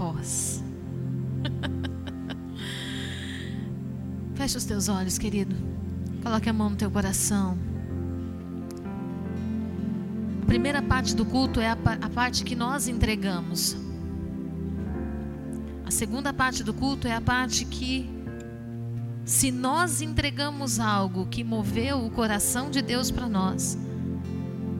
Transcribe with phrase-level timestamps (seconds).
[0.00, 0.64] voz.
[4.34, 5.54] Feche os teus olhos, querido.
[6.22, 7.58] Coloque a mão no teu coração.
[10.42, 13.76] A primeira parte do culto é a, a parte que nós entregamos.
[15.84, 18.08] A segunda parte do culto é a parte que,
[19.26, 23.76] se nós entregamos algo que moveu o coração de Deus para nós,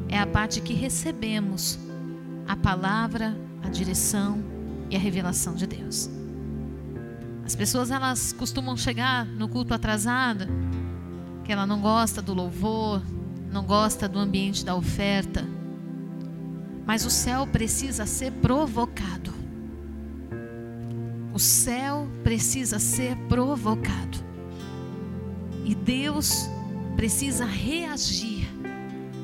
[0.09, 1.79] é a parte que recebemos
[2.49, 4.50] a palavra, a direção
[4.91, 6.11] e a revelação de Deus.
[7.45, 10.49] As pessoas elas costumam chegar no culto atrasada,
[11.45, 13.03] que ela não gosta do louvor,
[13.51, 15.45] não gosta do ambiente da oferta.
[16.87, 19.33] Mas o céu precisa ser provocado.
[21.33, 24.19] O céu precisa ser provocado.
[25.65, 26.49] E Deus
[26.97, 28.49] precisa reagir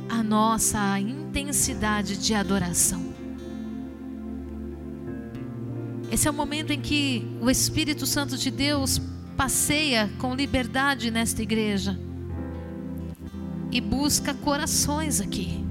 [0.08, 3.16] à nossa intensidade de adoração.
[6.10, 9.00] Esse é o momento em que o Espírito Santo de Deus
[9.36, 11.98] passeia com liberdade nesta igreja
[13.72, 15.64] e busca corações aqui.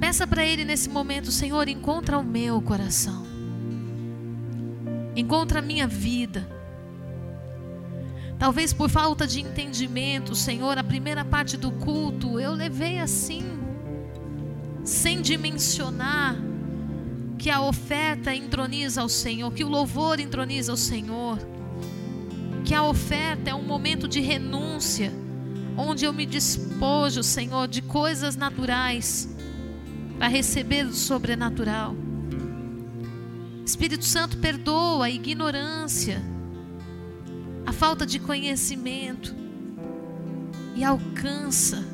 [0.00, 3.26] Peça para Ele nesse momento, Senhor, encontra o meu coração,
[5.14, 6.48] encontra a minha vida.
[8.38, 13.42] Talvez por falta de entendimento, Senhor, a primeira parte do culto eu levei assim,
[14.82, 16.36] sem dimensionar
[17.38, 21.38] que a oferta entroniza ao Senhor, que o louvor entroniza ao Senhor,
[22.64, 25.12] que a oferta é um momento de renúncia,
[25.76, 29.28] onde eu me despojo, Senhor, de coisas naturais
[30.18, 31.94] para receber o sobrenatural.
[33.64, 36.22] Espírito Santo perdoa a ignorância,
[37.66, 39.34] a falta de conhecimento
[40.74, 41.84] e alcança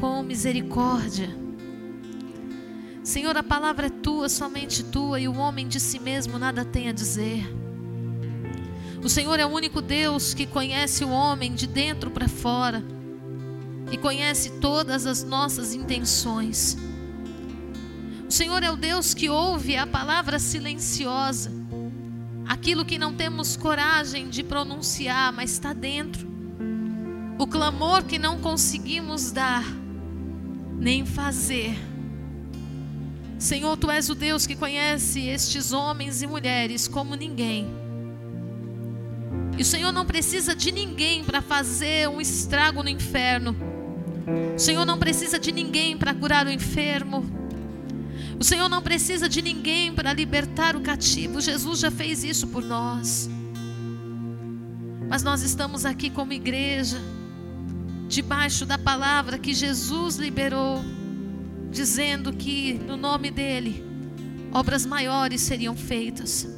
[0.00, 1.43] com misericórdia
[3.04, 6.88] Senhor, a palavra é tua, somente tua, e o homem de si mesmo nada tem
[6.88, 7.44] a dizer.
[9.04, 12.82] O Senhor é o único Deus que conhece o homem de dentro para fora
[13.92, 16.78] e conhece todas as nossas intenções.
[18.26, 21.52] O Senhor é o Deus que ouve a palavra silenciosa,
[22.48, 26.26] aquilo que não temos coragem de pronunciar, mas está dentro.
[27.38, 29.62] O clamor que não conseguimos dar,
[30.78, 31.76] nem fazer
[33.44, 37.68] Senhor, tu és o Deus que conhece estes homens e mulheres como ninguém.
[39.58, 43.54] E o Senhor não precisa de ninguém para fazer um estrago no inferno.
[44.56, 47.22] O Senhor não precisa de ninguém para curar o enfermo.
[48.40, 51.38] O Senhor não precisa de ninguém para libertar o cativo.
[51.38, 53.28] Jesus já fez isso por nós.
[55.06, 56.96] Mas nós estamos aqui como igreja,
[58.08, 60.82] debaixo da palavra que Jesus liberou
[61.74, 63.84] dizendo que no nome dele
[64.52, 66.48] obras maiores seriam feitas.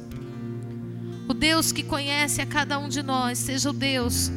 [1.27, 4.31] O Deus que conhece a cada um de nós, seja o Deus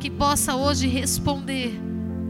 [0.00, 1.78] que possa hoje responder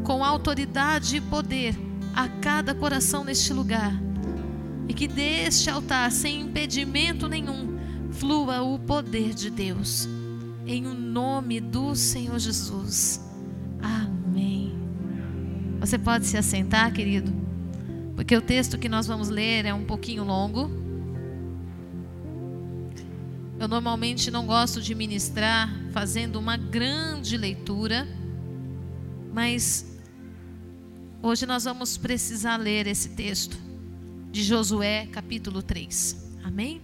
[0.04, 1.74] com autoridade e poder
[2.14, 3.94] a cada coração neste lugar.
[4.88, 7.78] E que deste altar, sem impedimento nenhum,
[8.10, 10.08] flua o poder de Deus.
[10.66, 13.20] Em o nome do Senhor Jesus.
[13.80, 14.74] Amém.
[15.80, 17.41] Você pode se assentar, querido?
[18.14, 20.70] Porque o texto que nós vamos ler é um pouquinho longo.
[23.58, 28.06] Eu normalmente não gosto de ministrar fazendo uma grande leitura,
[29.32, 29.98] mas
[31.22, 33.56] hoje nós vamos precisar ler esse texto
[34.30, 36.32] de Josué, capítulo 3.
[36.42, 36.82] Amém?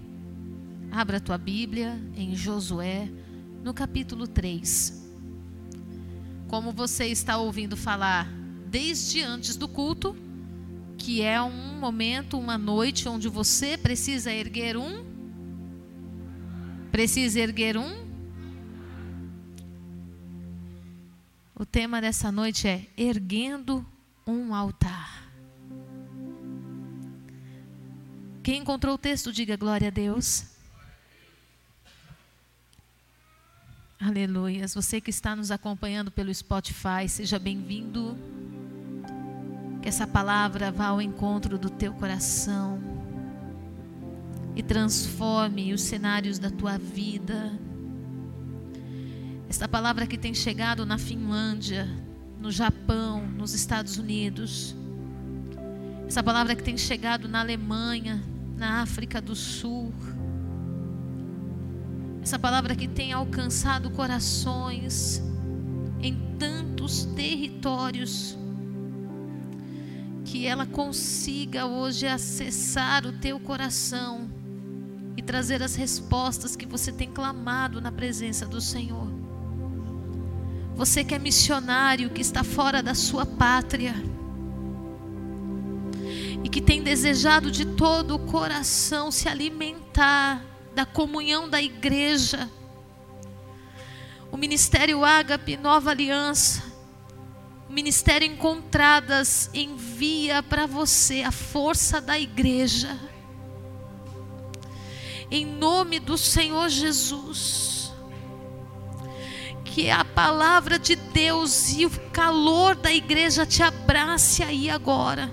[0.90, 3.10] Abra a tua Bíblia em Josué,
[3.62, 5.10] no capítulo 3.
[6.46, 8.30] Como você está ouvindo falar
[8.70, 10.16] desde antes do culto,
[10.98, 15.06] que é um momento, uma noite onde você precisa erguer um
[16.90, 18.08] precisa erguer um
[21.60, 23.84] O tema dessa noite é erguendo
[24.24, 25.28] um altar.
[28.44, 30.44] Quem encontrou o texto, diga glória a Deus.
[33.98, 34.72] Aleluias.
[34.72, 38.16] Você que está nos acompanhando pelo Spotify, seja bem-vindo.
[39.82, 42.78] Que essa palavra vá ao encontro do teu coração
[44.54, 47.52] e transforme os cenários da tua vida.
[49.48, 51.88] Esta palavra que tem chegado na Finlândia,
[52.40, 54.74] no Japão, nos Estados Unidos.
[56.06, 58.22] Essa palavra que tem chegado na Alemanha,
[58.56, 59.92] na África do Sul.
[62.22, 65.22] Essa palavra que tem alcançado corações
[66.00, 68.37] em tantos territórios
[70.30, 74.28] que ela consiga hoje acessar o teu coração
[75.16, 79.08] e trazer as respostas que você tem clamado na presença do Senhor.
[80.76, 83.94] Você que é missionário, que está fora da sua pátria
[86.44, 92.50] e que tem desejado de todo o coração se alimentar da comunhão da igreja.
[94.30, 96.67] O Ministério Ágape Nova Aliança,
[97.68, 102.98] o Ministério Encontradas envia para você a força da igreja.
[105.30, 107.92] Em nome do Senhor Jesus.
[109.64, 115.30] Que a palavra de Deus e o calor da igreja te abrace aí agora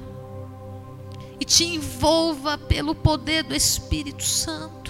[1.39, 4.84] e te envolva pelo poder do Espírito Santo.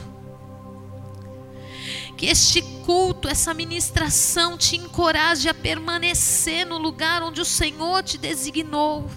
[2.18, 8.18] Que este culto, essa ministração te encoraje a permanecer no lugar onde o Senhor te
[8.18, 9.10] designou.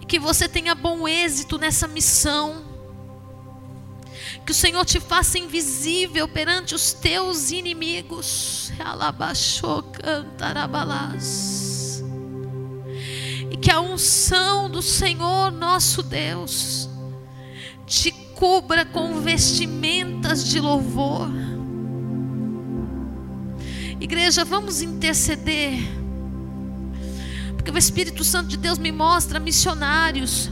[0.00, 2.64] E que você tenha bom êxito nessa missão.
[4.44, 8.70] Que o Senhor te faça invisível perante os teus inimigos.
[13.50, 16.88] E que a unção do Senhor nosso Deus
[17.86, 21.28] te cubra com vestimentas de louvor.
[23.98, 25.78] Igreja, vamos interceder,
[27.56, 30.50] porque o Espírito Santo de Deus me mostra missionários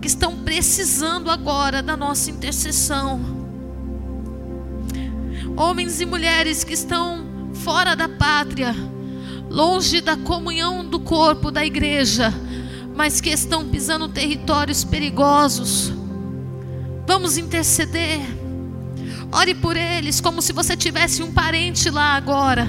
[0.00, 3.20] que estão precisando agora da nossa intercessão.
[5.56, 8.72] Homens e mulheres que estão fora da pátria,
[9.50, 12.32] longe da comunhão do corpo da igreja,
[12.94, 15.97] mas que estão pisando territórios perigosos.
[17.08, 18.20] Vamos interceder.
[19.32, 22.68] Ore por eles como se você tivesse um parente lá agora.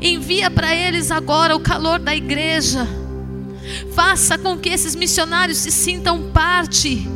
[0.00, 2.84] Envia para eles agora o calor da igreja.
[3.94, 7.08] Faça com que esses missionários se sintam parte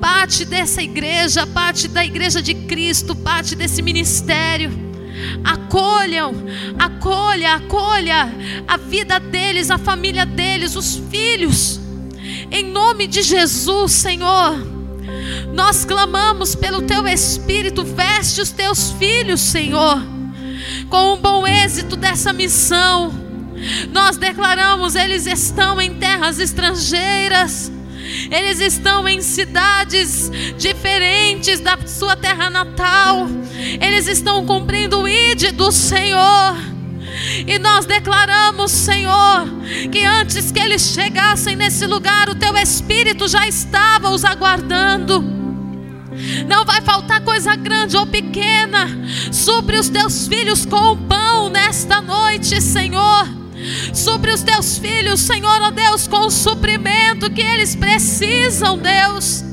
[0.00, 4.70] parte dessa igreja, parte da igreja de Cristo, parte desse ministério.
[5.44, 6.32] Acolham,
[6.78, 8.32] acolha, acolha
[8.66, 11.78] a vida deles, a família deles, os filhos.
[12.50, 14.79] Em nome de Jesus, Senhor.
[15.52, 20.02] Nós clamamos pelo teu espírito, veste os teus filhos, Senhor,
[20.88, 23.12] com um bom êxito dessa missão.
[23.92, 27.70] Nós declaramos, eles estão em terras estrangeiras
[28.30, 33.28] eles estão em cidades diferentes da sua terra natal.
[33.80, 36.56] Eles estão cumprindo o ID do Senhor.
[37.46, 39.46] E nós declaramos, Senhor,
[39.90, 45.22] que antes que eles chegassem nesse lugar, o teu Espírito já estava os aguardando.
[46.46, 48.88] Não vai faltar coisa grande ou pequena.
[49.32, 53.40] Supre os teus filhos com o pão nesta noite, Senhor
[53.92, 59.44] sobre os teus filhos, Senhor, ó oh Deus, com o suprimento que eles precisam, Deus.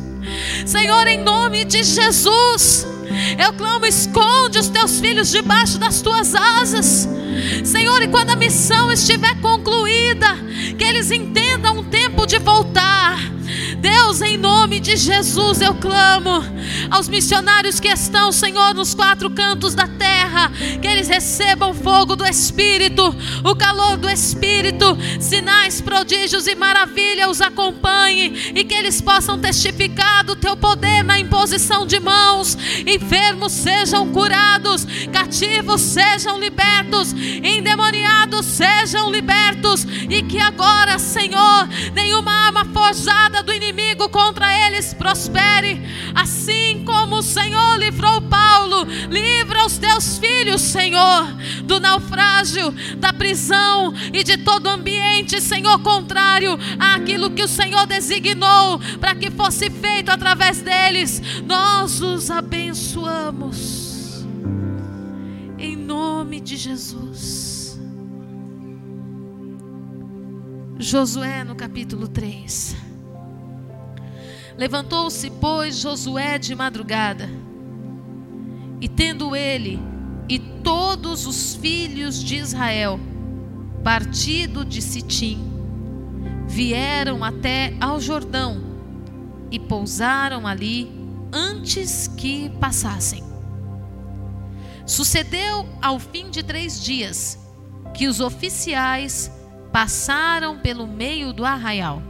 [0.65, 2.87] Senhor, em nome de Jesus,
[3.37, 7.07] eu clamo, esconde os teus filhos debaixo das tuas asas.
[7.63, 10.27] Senhor, e quando a missão estiver concluída,
[10.77, 13.37] que eles entendam o tempo de voltar
[13.79, 16.43] Deus, em nome de Jesus, eu clamo
[16.89, 22.25] aos missionários que estão, Senhor, nos quatro cantos da terra, que eles recebam fogo do
[22.25, 29.39] Espírito, o calor do Espírito, sinais, prodígios e maravilha os acompanhem e que eles possam
[29.39, 32.57] testificar do teu poder na imposição de mãos.
[32.85, 42.63] Enfermos sejam curados, cativos sejam libertos, endemoniados sejam libertos e que agora, Senhor, nenhuma arma
[42.65, 45.81] forjada do inimigo contra eles prospere,
[46.15, 51.25] assim como o Senhor livrou Paulo, livra os teus filhos, Senhor,
[51.63, 58.79] do naufrágio, da prisão e de todo ambiente, Senhor, contrário àquilo que o Senhor designou
[58.99, 61.21] para que fosse feito através deles.
[61.45, 64.25] Nós os abençoamos,
[65.59, 67.46] em nome de Jesus.
[70.79, 72.75] Josué no capítulo 3.
[74.55, 77.27] Levantou-se, pois, Josué de madrugada,
[78.79, 79.79] e tendo ele
[80.29, 82.99] e todos os filhos de Israel
[83.83, 85.39] partido de Sitim,
[86.47, 88.61] vieram até ao Jordão
[89.49, 90.91] e pousaram ali
[91.31, 93.23] antes que passassem.
[94.85, 97.39] Sucedeu ao fim de três dias
[97.93, 99.31] que os oficiais
[99.77, 102.01] passaram pelo meio do arraial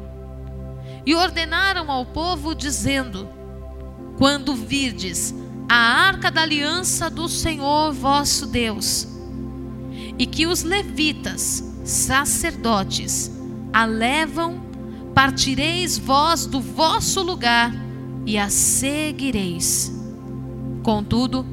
[1.06, 3.28] e ordenaram ao povo, dizendo:
[4.18, 5.36] Quando virdes
[5.68, 9.06] a arca da aliança do Senhor vosso Deus,
[10.18, 13.30] e que os levitas, sacerdotes,
[13.74, 14.62] a levam,
[15.14, 17.74] partireis vós do vosso lugar
[18.26, 19.92] e a seguireis.
[20.84, 21.46] Contudo,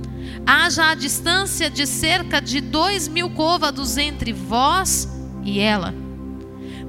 [0.47, 5.09] haja a distância de cerca de dois mil côvados entre vós
[5.43, 6.04] e ela.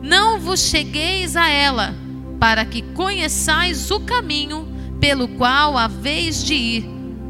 [0.05, 1.95] Não vos chegueis a ela,
[2.39, 4.67] para que conheçais o caminho
[4.99, 6.89] pelo qual haveis de ir,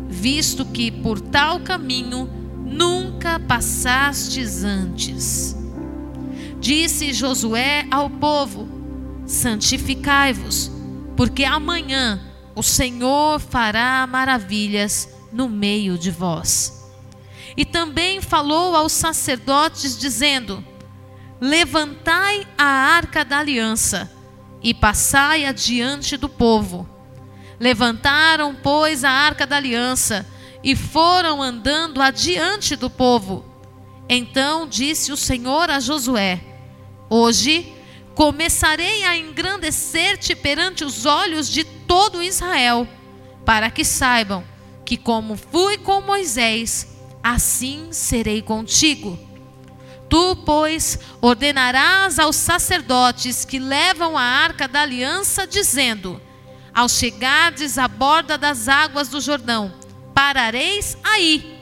[0.10, 2.29] visto que por tal caminho
[2.65, 5.55] nunca passastes antes.
[6.60, 8.67] Disse Josué ao povo:
[9.25, 10.70] Santificai-vos,
[11.15, 12.20] porque amanhã
[12.53, 16.86] o Senhor fará maravilhas no meio de vós.
[17.55, 20.62] E também falou aos sacerdotes, dizendo:
[21.39, 24.12] Levantai a arca da aliança
[24.63, 26.88] e passai adiante do povo.
[27.60, 30.25] Levantaram, pois, a arca da aliança
[30.63, 33.46] e foram andando adiante do povo.
[34.10, 36.42] Então disse o Senhor a Josué:
[37.10, 37.72] Hoje
[38.15, 42.88] começarei a engrandecer-te perante os olhos de todo Israel,
[43.44, 44.44] para que saibam
[44.86, 46.88] que, como fui com Moisés,
[47.22, 49.20] assim serei contigo.
[50.15, 56.22] Tu, pois, ordenarás aos sacerdotes que levam a arca da aliança, dizendo:
[56.74, 59.74] Ao chegardes à borda das águas do Jordão,
[60.13, 61.60] parareis aí.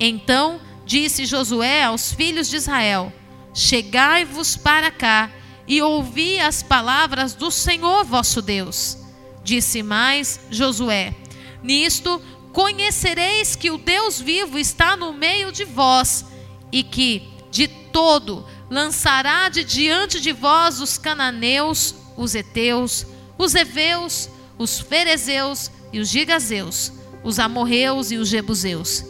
[0.00, 3.12] Então disse Josué aos filhos de Israel:
[3.52, 5.30] Chegai-vos para cá
[5.68, 8.96] e ouvi as palavras do Senhor vosso Deus.
[9.44, 11.14] Disse mais Josué:
[11.62, 12.22] Nisto
[12.54, 16.24] conhecereis que o Deus vivo está no meio de vós
[16.72, 24.28] e que, de todo, lançará de diante de vós os cananeus, os heteus, os heveus,
[24.58, 26.92] os ferezeus e os gigazeus,
[27.24, 29.04] os amorreus e os jebuseus.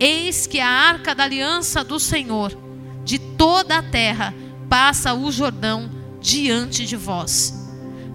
[0.00, 2.56] Eis que a arca da aliança do Senhor,
[3.04, 4.34] de toda a terra,
[4.68, 7.52] passa o Jordão diante de vós.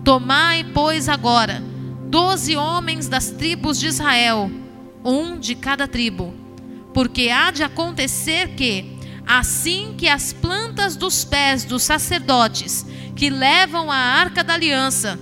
[0.04, 1.64] Tomai, pois, agora
[2.10, 4.50] doze homens das tribos de Israel,
[5.06, 6.34] um de cada tribo.
[6.92, 8.98] Porque há de acontecer que,
[9.30, 12.84] assim que as plantas dos pés dos sacerdotes
[13.16, 15.20] que levam a arca da aliança,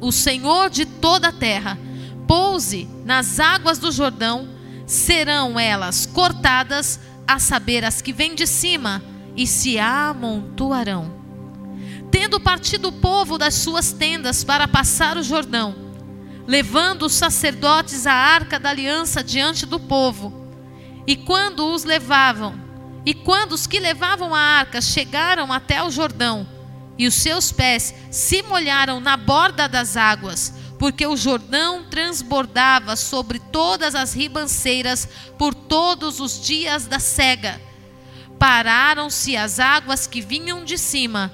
[0.00, 1.78] o Senhor de toda a terra,
[2.26, 4.48] pouse nas águas do Jordão,
[4.84, 9.00] serão elas cortadas, a saber, as que vêm de cima,
[9.36, 11.14] e se amontoarão.
[12.10, 15.76] Tendo partido o povo das suas tendas para passar o Jordão,
[16.48, 20.50] levando os sacerdotes a arca da aliança diante do povo.
[21.06, 22.69] E quando os levavam,
[23.04, 26.46] e quando os que levavam a arca chegaram até o Jordão,
[26.98, 33.38] e os seus pés se molharam na borda das águas, porque o Jordão transbordava sobre
[33.38, 37.60] todas as ribanceiras por todos os dias da cega.
[38.38, 41.32] Pararam-se as águas que vinham de cima,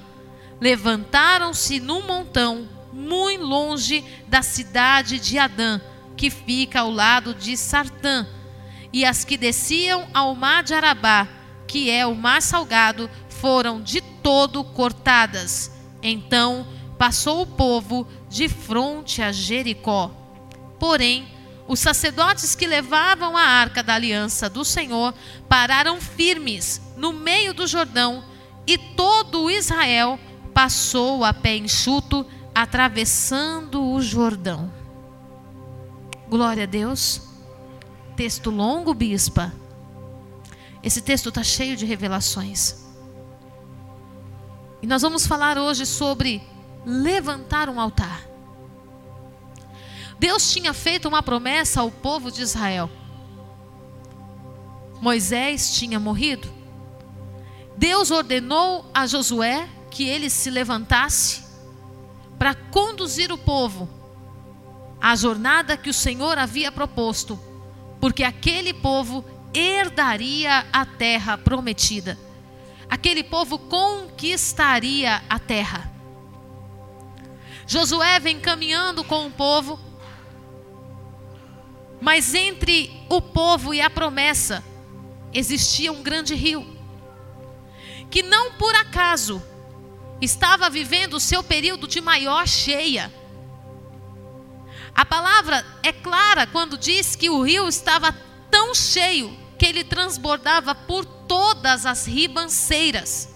[0.61, 5.81] levantaram-se num montão muito longe da cidade de Adã,
[6.17, 8.27] que fica ao lado de Sartã,
[8.93, 11.29] e as que desciam ao mar de Arabá,
[11.67, 15.71] que é o mar salgado, foram de todo cortadas.
[16.03, 16.67] Então
[16.99, 20.11] passou o povo de fronte a Jericó.
[20.79, 21.27] Porém,
[21.69, 25.15] os sacerdotes que levavam a arca da aliança do Senhor
[25.49, 28.25] pararam firmes no meio do Jordão,
[28.67, 30.19] e todo Israel
[30.55, 34.73] passou a pé enxuto atravessando o Jordão.
[36.29, 37.21] Glória a Deus.
[38.17, 39.53] Texto longo, bispa.
[40.87, 42.77] Esse texto está cheio de revelações.
[44.81, 46.41] E nós vamos falar hoje sobre
[46.85, 48.25] levantar um altar.
[50.17, 52.89] Deus tinha feito uma promessa ao povo de Israel.
[55.01, 56.49] Moisés tinha morrido.
[57.77, 61.43] Deus ordenou a Josué que ele se levantasse
[62.39, 63.89] para conduzir o povo
[65.01, 67.37] à jornada que o Senhor havia proposto,
[68.01, 69.25] porque aquele povo
[69.59, 72.19] herdaria a terra prometida.
[72.89, 75.91] Aquele povo conquistaria a terra.
[77.67, 79.81] Josué vem caminhando com o povo,
[82.01, 84.63] mas entre o povo e a promessa
[85.33, 86.65] existia um grande rio,
[88.11, 89.43] que não por acaso
[90.21, 93.13] estava vivendo o seu período de maior cheia.
[94.95, 98.13] A palavra é clara quando diz que o rio estava
[98.51, 103.29] tão cheio que ele transbordava por todas as ribanceiras.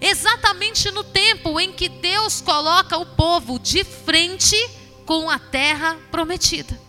[0.00, 4.56] Exatamente no tempo em que Deus coloca o povo de frente
[5.04, 6.80] com a terra prometida.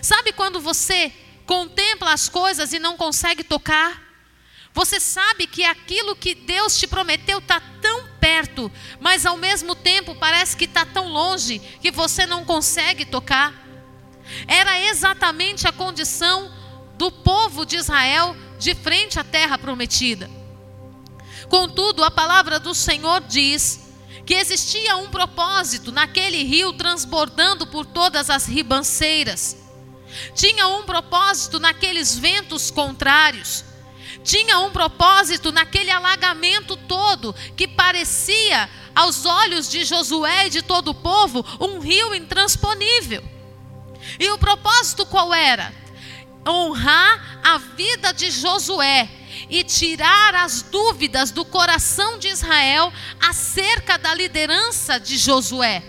[0.00, 1.12] Sabe quando você
[1.44, 4.02] contempla as coisas e não consegue tocar?
[4.72, 8.70] Você sabe que aquilo que Deus te prometeu está tão perto,
[9.00, 13.54] mas ao mesmo tempo parece que está tão longe que você não consegue tocar.
[14.46, 16.52] Era exatamente a condição
[16.96, 20.30] do povo de Israel de frente à terra prometida.
[21.48, 23.86] Contudo, a palavra do Senhor diz
[24.24, 29.56] que existia um propósito naquele rio transbordando por todas as ribanceiras.
[30.34, 33.64] Tinha um propósito naqueles ventos contrários.
[34.24, 40.88] Tinha um propósito naquele alagamento todo que parecia, aos olhos de Josué e de todo
[40.88, 43.22] o povo, um rio intransponível.
[44.18, 45.72] E o propósito qual era?
[46.46, 49.08] Honrar a vida de Josué
[49.50, 55.82] e tirar as dúvidas do coração de Israel acerca da liderança de Josué.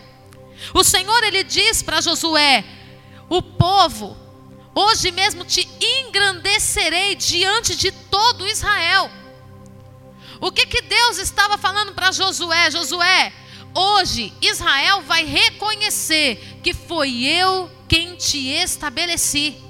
[0.74, 2.64] O Senhor ele diz para Josué:
[3.30, 4.18] "O povo,
[4.74, 9.10] hoje mesmo te engrandecerei diante de todo Israel".
[10.40, 12.70] O que que Deus estava falando para Josué?
[12.70, 13.34] Josué,
[13.74, 19.67] hoje Israel vai reconhecer que foi eu quem te estabeleci.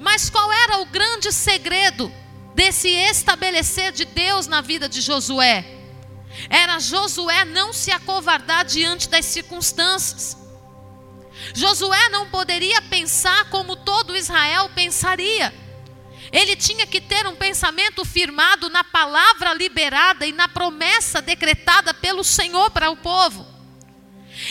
[0.00, 2.12] Mas qual era o grande segredo
[2.54, 5.64] desse estabelecer de Deus na vida de Josué?
[6.50, 10.36] Era Josué não se acovardar diante das circunstâncias.
[11.54, 15.54] Josué não poderia pensar como todo Israel pensaria.
[16.32, 22.24] Ele tinha que ter um pensamento firmado na palavra liberada e na promessa decretada pelo
[22.24, 23.46] Senhor para o povo.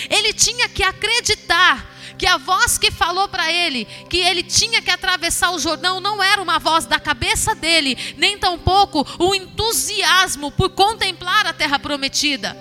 [0.10, 4.91] Ele tinha que acreditar que a voz que falou para ele que ele tinha que
[4.91, 10.69] atravessar o Jordão não era uma voz da cabeça dele, nem tampouco o entusiasmo por
[10.69, 12.55] contemplar a terra prometida.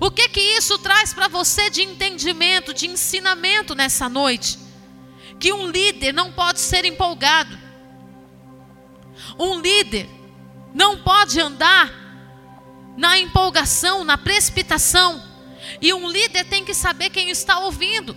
[0.00, 4.58] O que que isso traz para você de entendimento, de ensinamento nessa noite?
[5.38, 7.58] Que um líder não pode ser empolgado.
[9.38, 10.08] Um líder
[10.74, 11.92] não pode andar
[12.96, 15.22] na empolgação, na precipitação
[15.80, 18.16] e um líder tem que saber quem está ouvindo.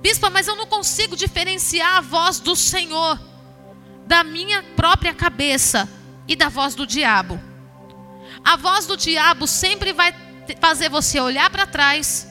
[0.00, 3.18] Bispa, mas eu não consigo diferenciar a voz do Senhor
[4.06, 5.88] da minha própria cabeça
[6.28, 7.40] e da voz do diabo.
[8.44, 10.14] A voz do diabo sempre vai
[10.60, 12.28] fazer você olhar para trás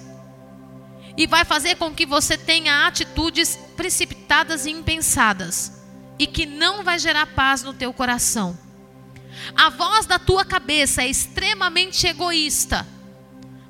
[1.17, 5.81] e vai fazer com que você tenha atitudes precipitadas e impensadas
[6.19, 8.57] e que não vai gerar paz no teu coração.
[9.55, 12.87] A voz da tua cabeça é extremamente egoísta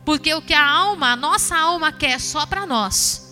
[0.06, 3.24] porque o que a alma, a nossa alma quer é só para nós.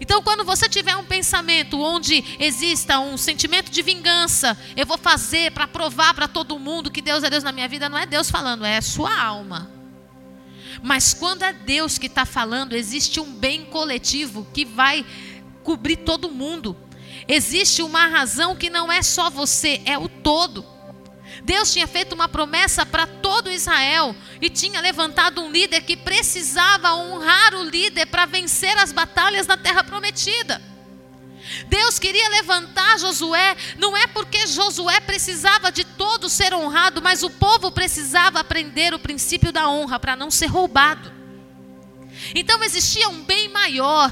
[0.00, 5.52] Então, quando você tiver um pensamento onde exista um sentimento de vingança, eu vou fazer
[5.52, 8.30] para provar para todo mundo que Deus é Deus na minha vida, não é Deus
[8.30, 9.70] falando, é sua alma.
[10.82, 15.06] Mas quando é Deus que está falando, existe um bem coletivo que vai
[15.62, 16.76] cobrir todo mundo.
[17.26, 20.73] Existe uma razão que não é só você, é o todo.
[21.44, 26.94] Deus tinha feito uma promessa para todo Israel e tinha levantado um líder que precisava
[26.94, 30.60] honrar o líder para vencer as batalhas na terra prometida.
[31.68, 37.28] Deus queria levantar Josué, não é porque Josué precisava de todo ser honrado, mas o
[37.28, 41.12] povo precisava aprender o princípio da honra para não ser roubado.
[42.34, 44.10] Então existia um bem maior,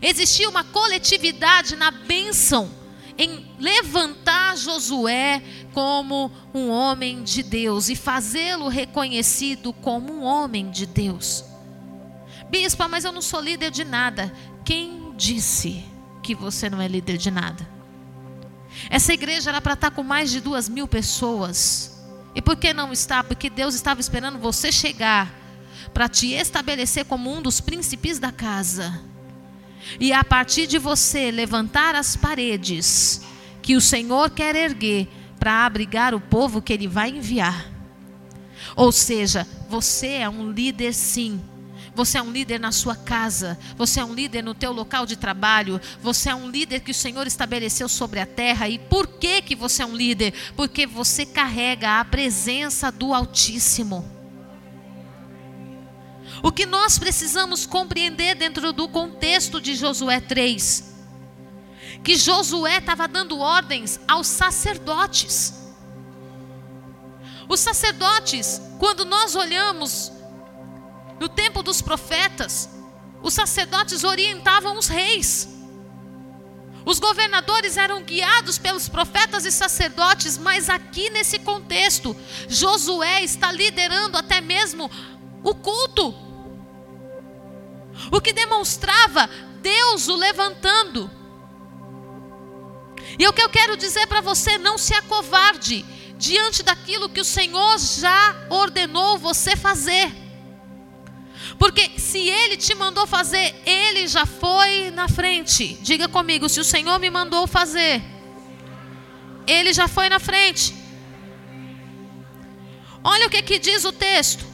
[0.00, 2.79] existia uma coletividade na bênção
[3.20, 5.42] em levantar Josué
[5.74, 11.44] como um homem de Deus e fazê-lo reconhecido como um homem de Deus.
[12.48, 14.32] Bispa, mas eu não sou líder de nada.
[14.64, 15.84] Quem disse
[16.22, 17.68] que você não é líder de nada?
[18.88, 22.02] Essa igreja era para estar com mais de duas mil pessoas.
[22.34, 23.22] E por que não está?
[23.22, 25.30] Porque Deus estava esperando você chegar
[25.92, 29.09] para te estabelecer como um dos príncipes da casa
[29.98, 33.22] e a partir de você levantar as paredes
[33.62, 37.66] que o Senhor quer erguer para abrigar o povo que ele vai enviar.
[38.76, 41.40] Ou seja, você é um líder sim.
[41.94, 45.16] Você é um líder na sua casa, você é um líder no teu local de
[45.16, 48.68] trabalho, você é um líder que o Senhor estabeleceu sobre a terra.
[48.68, 50.32] E por que que você é um líder?
[50.54, 54.19] Porque você carrega a presença do Altíssimo.
[56.42, 60.94] O que nós precisamos compreender dentro do contexto de Josué 3,
[62.02, 65.54] que Josué estava dando ordens aos sacerdotes.
[67.48, 70.12] Os sacerdotes, quando nós olhamos
[71.18, 72.70] no tempo dos profetas,
[73.22, 75.48] os sacerdotes orientavam os reis.
[76.86, 82.16] Os governadores eram guiados pelos profetas e sacerdotes, mas aqui nesse contexto,
[82.48, 84.90] Josué está liderando até mesmo
[85.42, 86.29] o culto
[88.10, 89.28] o que demonstrava
[89.60, 91.10] Deus o levantando.
[93.18, 95.84] E o que eu quero dizer para você, não se acovarde
[96.16, 100.10] diante daquilo que o Senhor já ordenou você fazer.
[101.58, 105.74] Porque se Ele te mandou fazer, Ele já foi na frente.
[105.82, 108.02] Diga comigo, se o Senhor me mandou fazer,
[109.46, 110.74] Ele já foi na frente.
[113.02, 114.44] Olha o que, que diz o texto.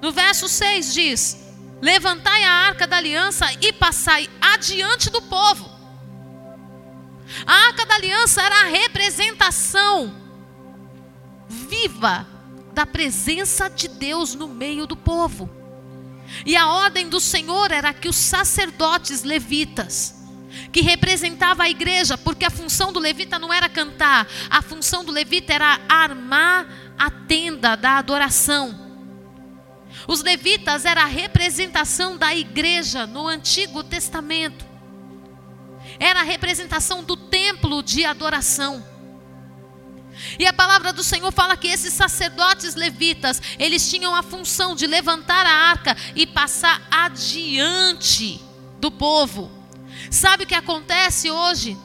[0.00, 1.36] No verso 6 diz:
[1.80, 5.68] Levantai a arca da aliança e passai adiante do povo.
[7.46, 10.14] A arca da aliança era a representação
[11.48, 12.26] viva
[12.72, 15.50] da presença de Deus no meio do povo.
[16.44, 20.14] E a ordem do Senhor era que os sacerdotes levitas,
[20.72, 25.12] que representava a igreja, porque a função do levita não era cantar, a função do
[25.12, 26.66] levita era armar
[26.98, 28.87] a tenda da adoração.
[30.08, 34.64] Os levitas era a representação da igreja no Antigo Testamento.
[36.00, 38.82] Era a representação do templo de adoração.
[40.38, 44.86] E a palavra do Senhor fala que esses sacerdotes levitas, eles tinham a função de
[44.86, 48.40] levantar a arca e passar adiante
[48.80, 49.50] do povo.
[50.10, 51.76] Sabe o que acontece hoje?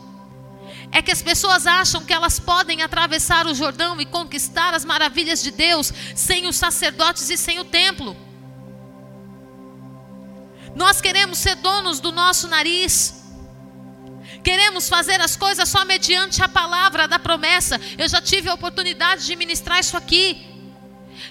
[0.93, 5.41] É que as pessoas acham que elas podem atravessar o Jordão e conquistar as maravilhas
[5.41, 8.15] de Deus sem os sacerdotes e sem o templo.
[10.75, 13.23] Nós queremos ser donos do nosso nariz.
[14.43, 17.82] Queremos fazer as coisas só mediante a palavra da promessa.
[17.97, 20.45] Eu já tive a oportunidade de ministrar isso aqui.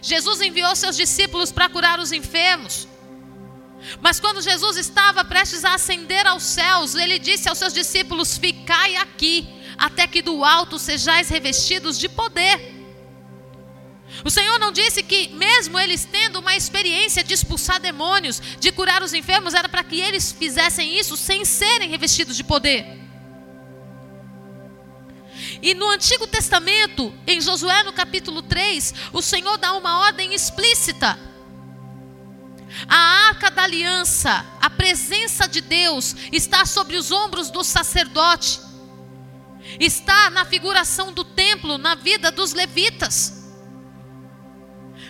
[0.01, 2.89] Jesus enviou seus discípulos para curar os enfermos.
[4.01, 8.97] Mas quando Jesus estava prestes a ascender aos céus, ele disse aos seus discípulos: Ficai
[8.97, 12.83] aqui, até que do alto sejais revestidos de poder.
[14.25, 19.03] O Senhor não disse que, mesmo eles tendo uma experiência de expulsar demônios, de curar
[19.03, 23.01] os enfermos, era para que eles fizessem isso sem serem revestidos de poder.
[25.61, 31.19] E no Antigo Testamento, em Josué no capítulo 3, o Senhor dá uma ordem explícita.
[32.89, 32.97] A
[33.29, 38.61] arca da aliança, a presença de Deus, está sobre os ombros do sacerdote,
[39.79, 43.43] está na figuração do templo, na vida dos levitas.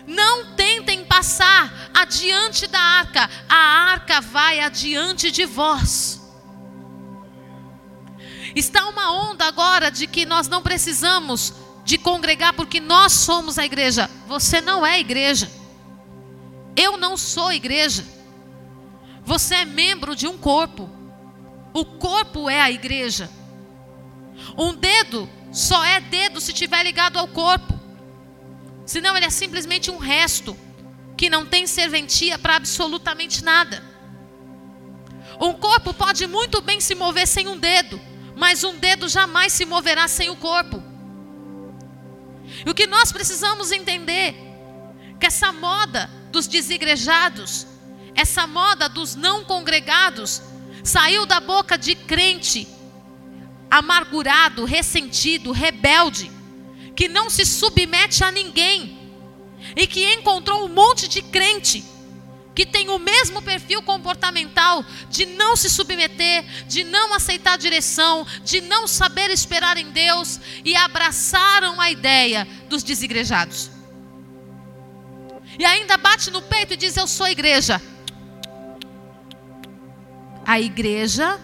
[0.07, 6.20] Não tentem passar adiante da arca, a arca vai adiante de vós.
[8.55, 13.64] Está uma onda agora de que nós não precisamos de congregar porque nós somos a
[13.64, 14.11] igreja.
[14.27, 15.51] Você não é igreja.
[16.77, 18.05] Eu não sou igreja.
[19.25, 20.89] Você é membro de um corpo.
[21.73, 23.31] O corpo é a igreja.
[24.57, 27.79] Um dedo só é dedo se estiver ligado ao corpo.
[28.85, 30.57] Senão ele é simplesmente um resto
[31.17, 33.83] que não tem serventia para absolutamente nada.
[35.41, 38.01] Um corpo pode muito bem se mover sem um dedo
[38.35, 40.83] mas um dedo jamais se moverá sem o corpo.
[42.67, 44.35] E o que nós precisamos entender
[45.19, 47.66] que essa moda dos desigrejados,
[48.14, 50.42] essa moda dos não congregados,
[50.83, 52.66] saiu da boca de crente
[53.71, 56.31] amargurado, ressentido, rebelde,
[56.97, 58.99] que não se submete a ninguém
[59.77, 61.85] e que encontrou um monte de crente
[62.55, 68.61] que tem o mesmo perfil comportamental de não se submeter, de não aceitar direção, de
[68.61, 73.71] não saber esperar em Deus e abraçaram a ideia dos desigrejados.
[75.59, 77.81] E ainda bate no peito e diz: Eu sou igreja.
[80.45, 81.41] A igreja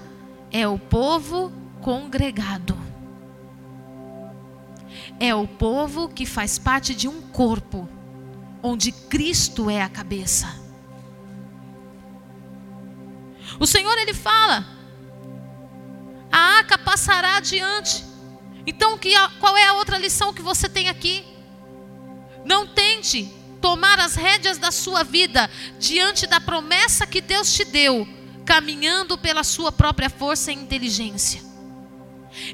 [0.51, 2.77] é o povo congregado.
[5.21, 7.89] É o povo que faz parte de um corpo,
[8.63, 10.69] onde Cristo é a cabeça.
[13.59, 14.67] O Senhor ele fala:
[16.31, 18.05] a arca passará adiante.
[18.67, 21.25] Então, que, qual é a outra lição que você tem aqui?
[22.45, 28.07] Não tente tomar as rédeas da sua vida diante da promessa que Deus te deu,
[28.45, 31.43] caminhando pela sua própria força e inteligência.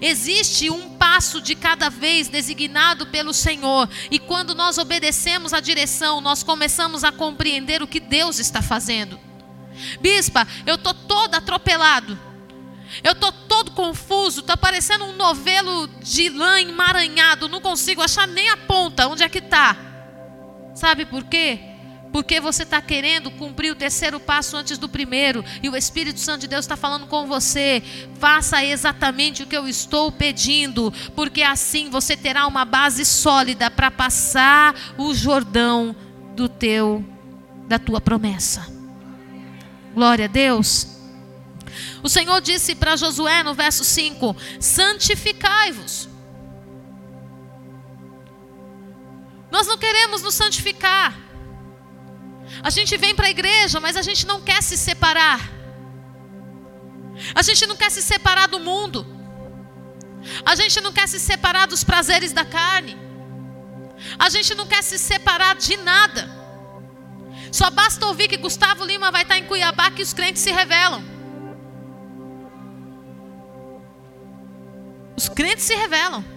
[0.01, 6.21] Existe um passo de cada vez designado pelo Senhor, e quando nós obedecemos a direção,
[6.21, 9.19] nós começamos a compreender o que Deus está fazendo.
[10.01, 12.19] Bispa, eu tô todo atropelado.
[13.03, 18.49] Eu tô todo confuso, tá parecendo um novelo de lã emaranhado, não consigo achar nem
[18.51, 19.94] a ponta, onde é que tá?
[20.75, 21.59] Sabe por quê?
[22.13, 26.43] Porque você está querendo cumprir o terceiro passo antes do primeiro, e o Espírito Santo
[26.43, 27.83] de Deus está falando com você.
[28.21, 33.91] Faça exatamente o que eu estou pedindo, porque assim você terá uma base sólida para
[33.91, 35.95] passar o Jordão
[36.37, 37.05] do teu,
[37.67, 38.73] da tua promessa.
[39.93, 40.89] Glória a Deus.
[42.03, 46.14] O Senhor disse para Josué no verso 5: santificai-vos.
[49.55, 51.17] Nós não queremos nos santificar.
[52.61, 55.41] A gente vem para a igreja, mas a gente não quer se separar.
[57.33, 59.07] A gente não quer se separar do mundo.
[60.45, 62.99] A gente não quer se separar dos prazeres da carne.
[64.19, 66.29] A gente não quer se separar de nada.
[67.53, 71.01] Só basta ouvir que Gustavo Lima vai estar em Cuiabá que os crentes se revelam.
[75.17, 76.34] Os crentes se revelam.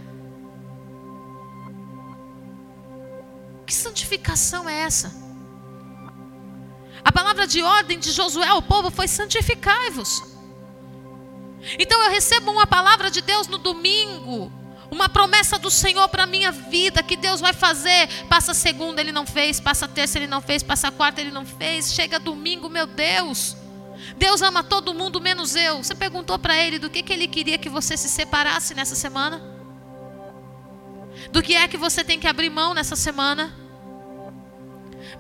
[3.68, 5.14] Que santificação é essa?
[7.04, 10.24] A palavra de ordem de Josué ao povo foi: santificai-vos.
[11.78, 14.50] Então eu recebo uma palavra de Deus no domingo,
[14.90, 18.08] uma promessa do Senhor para a minha vida, que Deus vai fazer.
[18.30, 21.94] Passa segunda, Ele não fez, passa terça, Ele não fez, passa quarta, Ele não fez.
[21.94, 23.58] Chega domingo, meu Deus.
[24.16, 25.84] Deus ama todo mundo menos eu.
[25.84, 29.57] Você perguntou para Ele do que, que Ele queria que você se separasse nessa semana?
[31.32, 33.54] Do que é que você tem que abrir mão nessa semana?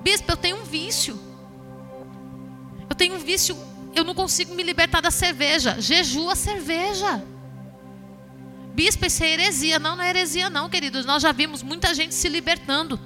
[0.01, 1.19] Bispo, eu tenho um vício.
[2.89, 3.57] Eu tenho um vício,
[3.93, 5.79] eu não consigo me libertar da cerveja.
[5.79, 7.23] Jejua cerveja.
[8.73, 9.79] Bispo, isso é heresia.
[9.79, 11.05] Não, não é heresia, não, queridos.
[11.05, 12.99] Nós já vimos muita gente se libertando.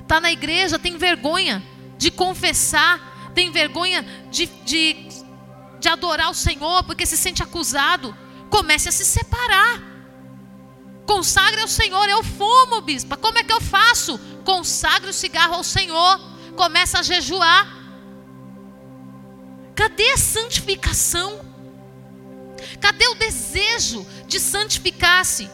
[0.00, 1.62] Está na igreja, tem vergonha
[1.96, 5.08] de confessar, tem vergonha de, de,
[5.80, 8.14] de adorar o Senhor, porque se sente acusado.
[8.50, 9.93] Comece a se separar.
[11.06, 12.08] Consagre ao Senhor.
[12.08, 13.16] Eu fumo, bispa.
[13.16, 14.18] Como é que eu faço?
[14.44, 16.20] Consagre o cigarro ao Senhor.
[16.56, 17.84] Começa a jejuar.
[19.74, 21.40] Cadê a santificação?
[22.80, 25.50] Cadê o desejo de santificar-se?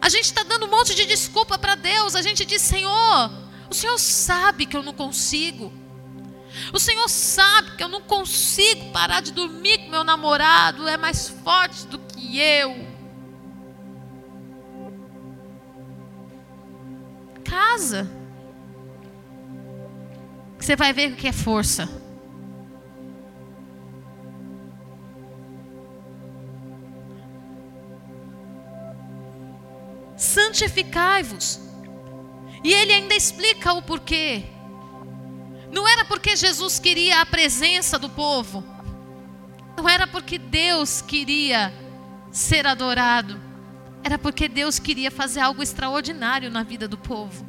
[0.00, 2.14] A gente está dando um monte de desculpa para Deus.
[2.14, 3.30] A gente diz: Senhor,
[3.68, 5.72] o Senhor sabe que eu não consigo.
[6.72, 11.28] O Senhor sabe que eu não consigo parar de dormir com meu namorado, é mais
[11.28, 12.87] forte do que eu.
[17.48, 18.08] Casa.
[20.58, 21.88] Você vai ver o que é força.
[30.18, 31.60] santificai-vos.
[32.64, 34.44] E ele ainda explica o porquê.
[35.72, 38.64] Não era porque Jesus queria a presença do povo,
[39.76, 41.72] não era porque Deus queria
[42.32, 43.38] ser adorado,
[44.02, 47.46] era porque Deus queria fazer algo extraordinário na vida do povo.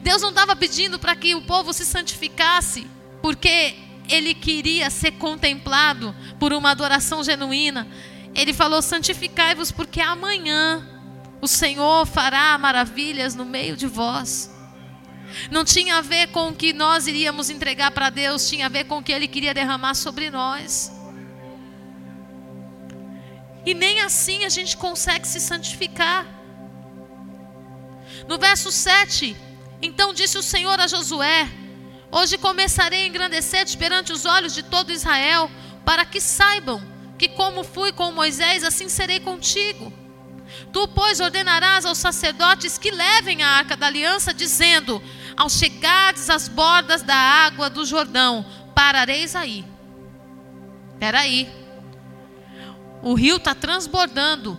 [0.00, 2.86] Deus não estava pedindo para que o povo se santificasse,
[3.22, 3.76] porque
[4.08, 7.86] ele queria ser contemplado por uma adoração genuína.
[8.34, 10.86] Ele falou: santificai-vos, porque amanhã
[11.40, 14.50] o Senhor fará maravilhas no meio de vós.
[15.50, 18.84] Não tinha a ver com o que nós iríamos entregar para Deus, tinha a ver
[18.84, 20.92] com o que Ele queria derramar sobre nós.
[23.70, 26.26] E nem assim a gente consegue se santificar.
[28.26, 29.36] No verso 7,
[29.80, 31.48] então disse o Senhor a Josué:
[32.10, 35.48] Hoje começarei a engrandecer-te perante os olhos de todo Israel,
[35.84, 36.82] para que saibam
[37.16, 39.92] que como fui com Moisés, assim serei contigo.
[40.72, 45.00] Tu, pois, ordenarás aos sacerdotes que levem a arca da aliança, dizendo:
[45.36, 49.64] Ao chegardes às bordas da água do Jordão, parareis aí.
[50.94, 51.60] Espera aí.
[53.02, 54.58] O rio está transbordando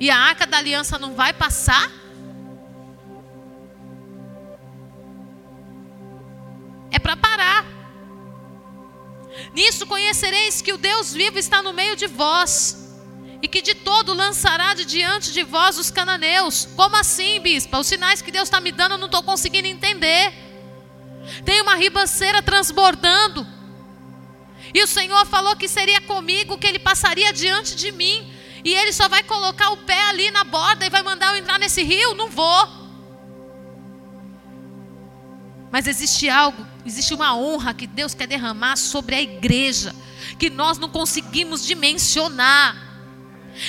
[0.00, 1.90] e a arca da aliança não vai passar?
[6.90, 7.64] É para parar.
[9.54, 12.82] Nisso conhecereis que o Deus vivo está no meio de vós,
[13.42, 16.68] e que de todo lançará de diante de vós os cananeus.
[16.76, 17.78] Como assim, bispa?
[17.78, 20.32] Os sinais que Deus está me dando eu não estou conseguindo entender.
[21.44, 23.44] Tem uma ribanceira transbordando.
[24.74, 28.32] E o Senhor falou que seria comigo, que Ele passaria diante de mim.
[28.64, 31.58] E Ele só vai colocar o pé ali na borda e vai mandar eu entrar
[31.58, 32.14] nesse rio?
[32.14, 32.82] Não vou.
[35.70, 39.94] Mas existe algo, existe uma honra que Deus quer derramar sobre a igreja,
[40.38, 42.90] que nós não conseguimos dimensionar.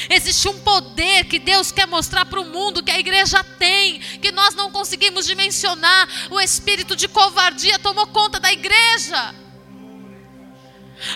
[0.09, 4.31] Existe um poder que Deus quer mostrar para o mundo que a igreja tem, que
[4.31, 6.07] nós não conseguimos dimensionar.
[6.29, 9.33] O espírito de covardia tomou conta da igreja.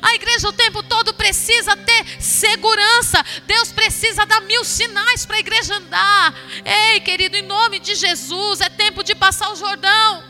[0.02, 3.23] A igreja o tempo todo precisa ter segurança.
[3.45, 6.34] Deus precisa dar mil sinais para a igreja andar.
[6.65, 10.23] Ei, querido, em nome de Jesus, é tempo de passar o Jordão.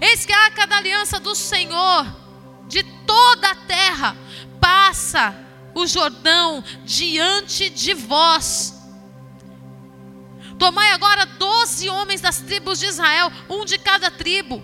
[0.00, 2.06] Eis que a arca da aliança do Senhor,
[2.66, 4.16] de toda a terra,
[4.60, 5.34] passa
[5.74, 8.74] o Jordão diante de vós.
[10.58, 14.62] Tomai agora doze homens das tribos de Israel, um de cada tribo.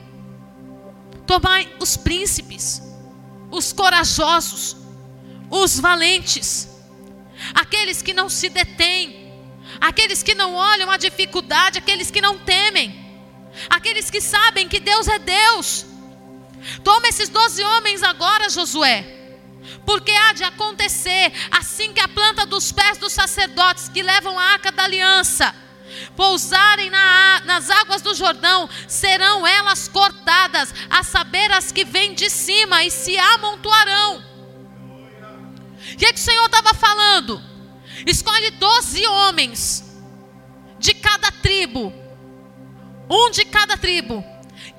[1.31, 2.83] Tomai os príncipes,
[3.53, 4.77] os corajosos,
[5.49, 6.69] os valentes,
[7.55, 9.33] aqueles que não se detêm,
[9.81, 12.88] aqueles que não olham a dificuldade, aqueles que não temem,
[13.69, 15.87] aqueles que sabem que Deus é Deus.
[16.83, 19.07] Toma esses doze homens agora, Josué.
[19.87, 24.47] Porque há de acontecer assim que a planta dos pés dos sacerdotes que levam a
[24.47, 25.55] arca da aliança
[26.16, 32.29] pousarem na, nas águas do Jordão, serão elas cortadas, a saber as que vêm de
[32.31, 34.22] cima, e se amontoarão.
[35.92, 37.42] O que, é que o Senhor estava falando?
[38.07, 39.85] Escolhe doze homens
[40.79, 41.92] de cada tribo,
[43.09, 44.24] um de cada tribo,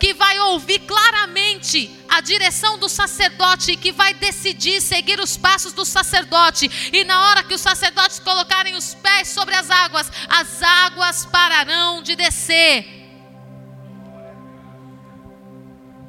[0.02, 5.74] que vai ouvir claramente a direção do sacerdote e que vai decidir seguir os passos
[5.74, 6.90] do sacerdote.
[6.92, 12.02] E na hora que os sacerdotes colocarem os pés sobre as águas, as águas pararão
[12.02, 12.84] de descer.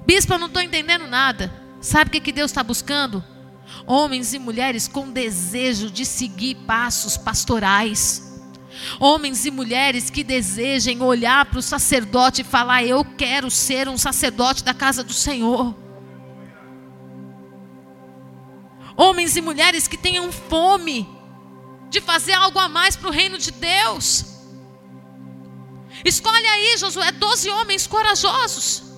[0.06, 1.52] Bispo, eu não estou entendendo nada.
[1.78, 3.22] Sabe o que, que Deus está buscando?
[3.86, 8.31] Homens e mulheres com desejo de seguir passos pastorais.
[8.98, 13.98] Homens e mulheres que desejem olhar para o sacerdote e falar: Eu quero ser um
[13.98, 15.74] sacerdote da casa do Senhor.
[18.96, 21.08] Homens e mulheres que tenham fome
[21.88, 24.24] de fazer algo a mais para o reino de Deus.
[26.04, 28.91] Escolhe aí, Josué, doze homens corajosos.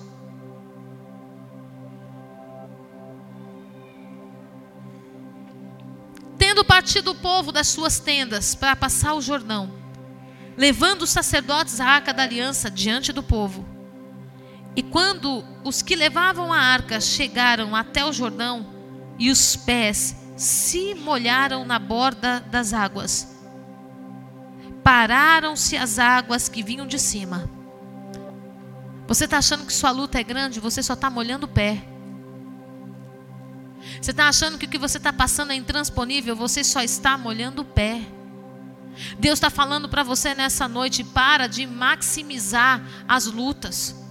[6.55, 9.73] Tendo partido o povo das suas tendas para passar o Jordão,
[10.55, 13.65] levando os sacerdotes a arca da aliança diante do povo.
[14.73, 18.73] E quando os que levavam a arca chegaram até o Jordão,
[19.19, 23.37] e os pés se molharam na borda das águas,
[24.81, 27.49] pararam-se as águas que vinham de cima.
[29.09, 31.83] Você está achando que sua luta é grande, você só está molhando o pé.
[34.05, 37.63] Você está achando que o que você está passando é intransponível, você só está molhando
[37.63, 38.03] o pé.
[39.17, 44.04] Deus está falando para você nessa noite: para de maximizar as lutas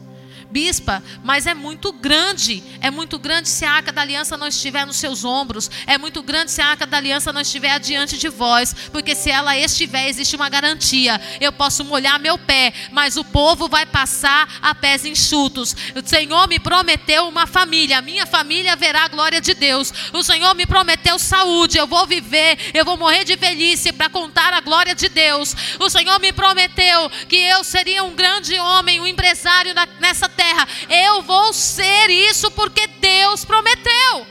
[0.51, 2.63] bispa, mas é muito grande.
[2.81, 5.71] É muito grande se a arca da aliança não estiver nos seus ombros.
[5.87, 8.75] É muito grande se a arca da aliança não estiver adiante de vós.
[8.93, 11.21] Porque se ela estiver, existe uma garantia.
[11.41, 15.75] Eu posso molhar meu pé, mas o povo vai passar a pés enxutos.
[15.95, 17.99] O Senhor me prometeu uma família.
[17.99, 19.93] A minha família verá a glória de Deus.
[20.13, 21.79] O Senhor me prometeu saúde.
[21.79, 25.55] Eu vou viver, eu vou morrer de velhice para contar a glória de Deus.
[25.79, 30.69] O Senhor me prometeu que eu seria um grande homem, um empresário nessa terra.
[30.89, 34.27] Eu vou ser isso porque Deus prometeu.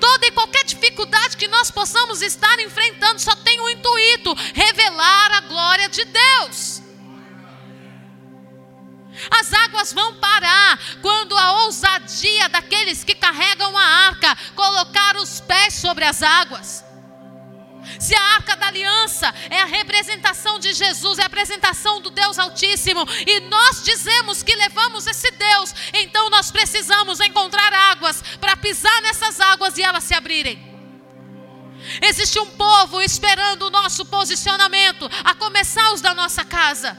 [0.00, 5.32] Toda e qualquer dificuldade que nós possamos estar enfrentando só tem o um intuito: revelar
[5.32, 6.82] a glória de Deus.
[9.30, 15.74] As águas vão parar quando a ousadia daqueles que carregam a arca colocar os pés
[15.74, 16.84] sobre as águas.
[17.98, 22.38] Se a arca da aliança é a representação de Jesus, é a apresentação do Deus
[22.38, 29.02] Altíssimo, e nós dizemos que levamos esse Deus, então nós precisamos encontrar águas para pisar
[29.02, 30.70] nessas águas e elas se abrirem.
[32.00, 36.96] Existe um povo esperando o nosso posicionamento, a começar os da nossa casa.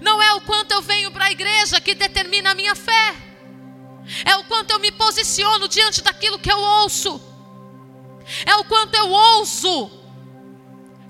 [0.00, 3.14] Não é o quanto eu venho para a igreja que determina a minha fé,
[4.24, 7.25] é o quanto eu me posiciono diante daquilo que eu ouço
[8.44, 9.90] é o quanto eu ouso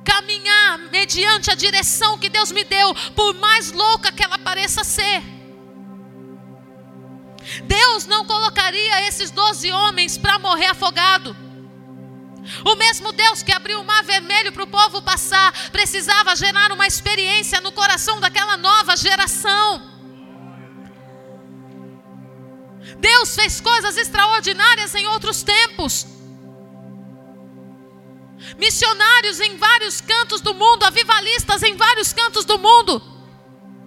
[0.05, 5.21] caminhar mediante a direção que Deus me deu, por mais louca que ela pareça ser.
[7.65, 11.37] Deus não colocaria esses doze homens para morrer afogado.
[12.65, 16.87] O mesmo Deus que abriu o mar vermelho para o povo passar, precisava gerar uma
[16.87, 19.95] experiência no coração daquela nova geração.
[22.99, 26.16] Deus fez coisas extraordinárias em outros tempos
[28.59, 33.03] missionários em vários cantos do mundo, avivalistas em vários cantos do mundo.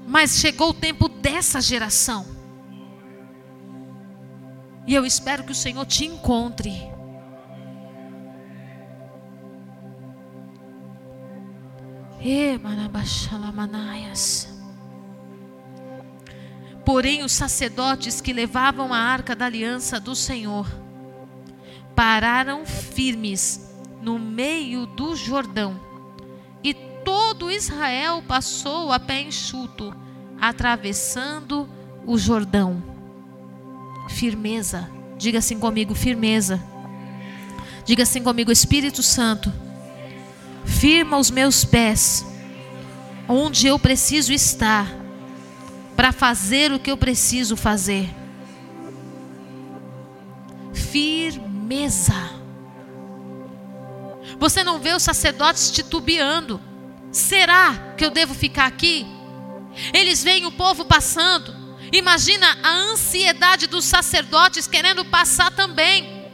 [0.07, 2.25] Mas chegou o tempo dessa geração.
[4.87, 6.89] E eu espero que o Senhor te encontre.
[16.83, 20.67] Porém, os sacerdotes que levavam a arca da aliança do Senhor
[21.95, 23.68] pararam firmes
[24.01, 25.79] no meio do Jordão.
[26.63, 29.93] E todo Israel passou a pé enxuto,
[30.39, 31.67] atravessando
[32.05, 32.81] o Jordão.
[34.09, 34.89] Firmeza.
[35.17, 36.61] Diga assim comigo, firmeza.
[37.85, 39.51] Diga assim comigo, Espírito Santo.
[40.65, 42.25] Firma os meus pés
[43.27, 44.87] onde eu preciso estar
[45.95, 48.09] para fazer o que eu preciso fazer.
[50.73, 52.38] Firmeza
[54.39, 56.61] Você não vê os sacerdotes titubeando.
[57.11, 59.05] Será que eu devo ficar aqui?
[59.93, 61.53] Eles veem o povo passando.
[61.91, 66.29] Imagina a ansiedade dos sacerdotes querendo passar também.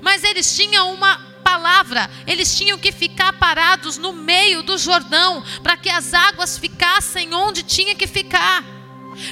[0.00, 5.78] Mas eles tinham uma palavra, eles tinham que ficar parados no meio do Jordão, para
[5.78, 8.62] que as águas ficassem onde tinha que ficar.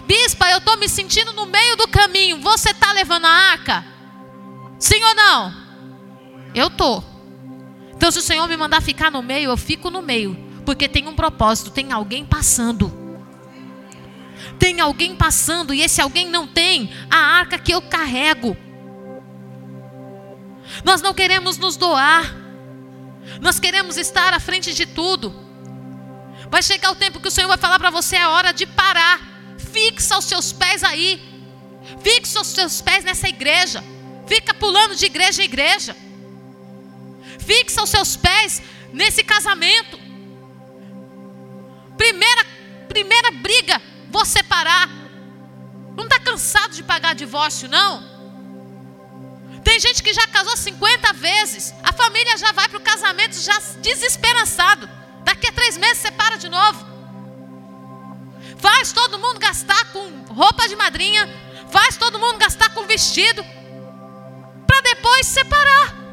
[0.07, 3.85] Bispa, eu estou me sentindo no meio do caminho, você está levando a arca?
[4.79, 5.55] Sim ou não?
[6.55, 7.16] Eu estou.
[7.97, 11.09] Então, se o Senhor me mandar ficar no meio, eu fico no meio, porque tem
[11.09, 12.93] um propósito, tem alguém passando.
[14.59, 18.57] Tem alguém passando, e esse alguém não tem a arca que eu carrego.
[20.85, 22.35] Nós não queremos nos doar.
[23.41, 25.35] Nós queremos estar à frente de tudo.
[26.51, 29.21] Vai chegar o tempo que o Senhor vai falar para você: é hora de parar.
[29.59, 31.21] Fixa os seus pés aí.
[32.03, 33.83] Fixa os seus pés nessa igreja.
[34.27, 35.97] Fica pulando de igreja em igreja.
[37.47, 38.61] Fixa os seus pés
[38.93, 39.99] nesse casamento.
[41.97, 42.45] Primeira,
[42.89, 43.81] primeira briga,
[44.11, 44.89] vou separar.
[45.97, 48.17] Não está cansado de pagar divórcio, não?
[49.63, 51.75] Tem gente que já casou 50 vezes.
[51.83, 54.89] A família já vai para o casamento já desesperançado.
[55.25, 56.87] Daqui a três meses separa de novo.
[58.59, 61.29] Faz todo mundo gastar com roupa de madrinha.
[61.71, 63.45] Faz todo mundo gastar com vestido.
[64.67, 66.06] Para depois separar.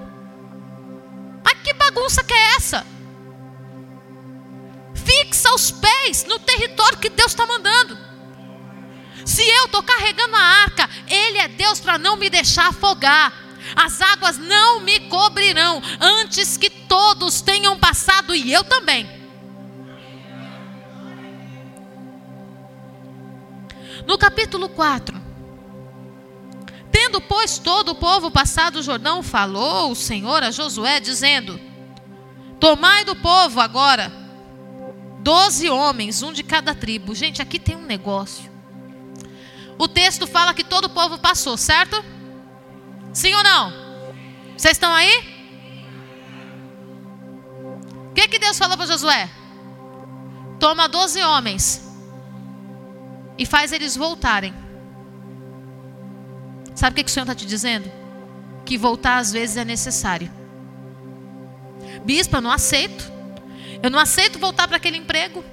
[1.63, 2.85] Que bagunça que é essa?
[4.93, 7.97] Fixa os pés no território que Deus está mandando.
[9.25, 13.43] Se eu estou carregando a arca, Ele é Deus para não me deixar afogar
[13.75, 19.09] as águas não me cobrirão antes que todos tenham passado e eu também.
[24.05, 25.22] No capítulo 4,
[27.03, 31.59] tendo pois todo o povo passado o Jordão, falou o Senhor a Josué, dizendo:
[32.59, 34.11] Tomai do povo agora
[35.19, 37.13] doze homens, um de cada tribo.
[37.13, 38.49] Gente, aqui tem um negócio.
[39.77, 42.01] O texto fala que todo o povo passou, certo?
[43.11, 43.73] Sim ou não?
[44.57, 45.33] Vocês estão aí?
[48.11, 49.29] O que, que Deus falou para Josué?
[50.57, 51.81] Toma doze homens
[53.37, 54.62] e faz eles voltarem.
[56.83, 57.89] Sabe o que, que o Senhor está te dizendo?
[58.65, 60.29] Que voltar às vezes é necessário.
[62.03, 63.09] Bispo, eu não aceito.
[63.81, 65.45] Eu não aceito voltar para aquele emprego.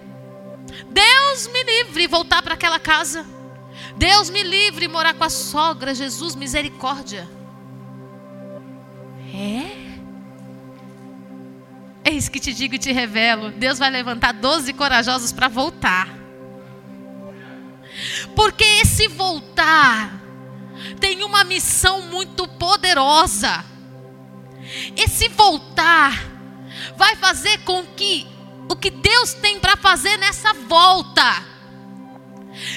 [0.88, 3.24] Deus me livre voltar para aquela casa.
[3.96, 5.94] Deus me livre morar com a sogra.
[5.94, 7.28] Jesus, misericórdia.
[9.32, 9.70] É?
[12.10, 16.08] Eis que te digo e te revelo: Deus vai levantar doze corajosos para voltar.
[18.34, 20.19] Porque esse voltar
[21.00, 23.64] tem uma missão muito poderosa.
[24.96, 26.12] Esse voltar
[26.96, 28.26] vai fazer com que
[28.68, 31.44] o que Deus tem para fazer nessa volta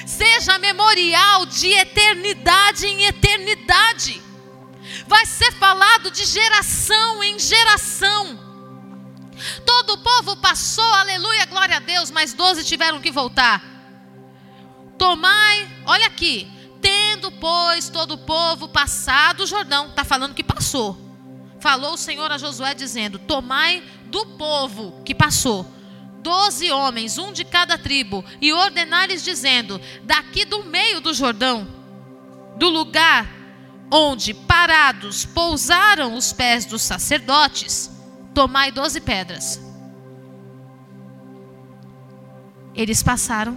[0.06, 4.22] seja memorial de eternidade em eternidade
[5.06, 8.38] vai ser falado de geração em geração.
[9.66, 13.62] Todo o povo passou, aleluia, glória a Deus, mas doze tiveram que voltar.
[14.96, 16.50] Tomai, olha aqui,
[17.24, 20.96] tendo, pois, todo o povo passado o Jordão, está falando que passou.
[21.60, 25.66] Falou o Senhor a Josué dizendo: Tomai do povo que passou,
[26.22, 31.66] doze homens, um de cada tribo, e ordenai-lhes dizendo: Daqui do meio do Jordão,
[32.56, 33.30] do lugar
[33.90, 37.90] onde parados pousaram os pés dos sacerdotes,
[38.34, 39.60] tomai doze pedras.
[42.74, 43.56] Eles passaram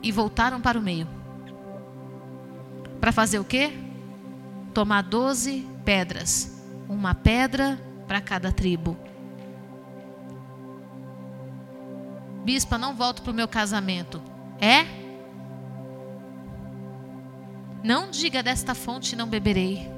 [0.00, 1.15] e voltaram para o meio.
[3.00, 3.72] Para fazer o quê?
[4.74, 8.96] Tomar doze pedras, uma pedra para cada tribo.
[12.44, 14.22] Bispa, não volto para o meu casamento.
[14.60, 14.84] É?
[17.82, 19.90] Não diga desta fonte não beberei.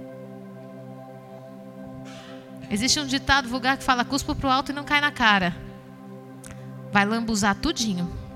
[2.71, 5.57] Existe um ditado vulgar que fala cuspo para o alto e não cai na cara.
[6.93, 8.28] Vai lambuzar tudinho.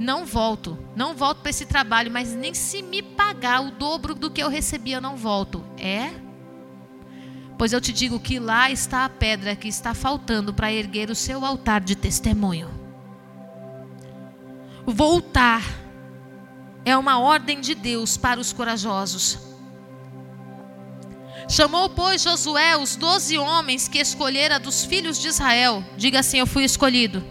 [0.00, 4.30] Não volto, não volto para esse trabalho, mas nem se me pagar o dobro do
[4.30, 5.62] que eu recebi, eu não volto.
[5.76, 6.10] É?
[7.58, 11.14] Pois eu te digo que lá está a pedra que está faltando para erguer o
[11.14, 12.70] seu altar de testemunho.
[14.86, 15.62] Voltar
[16.82, 19.38] é uma ordem de Deus para os corajosos.
[21.46, 25.84] Chamou, pois, Josué os doze homens que escolhera dos filhos de Israel.
[25.98, 27.22] Diga assim: Eu fui escolhido.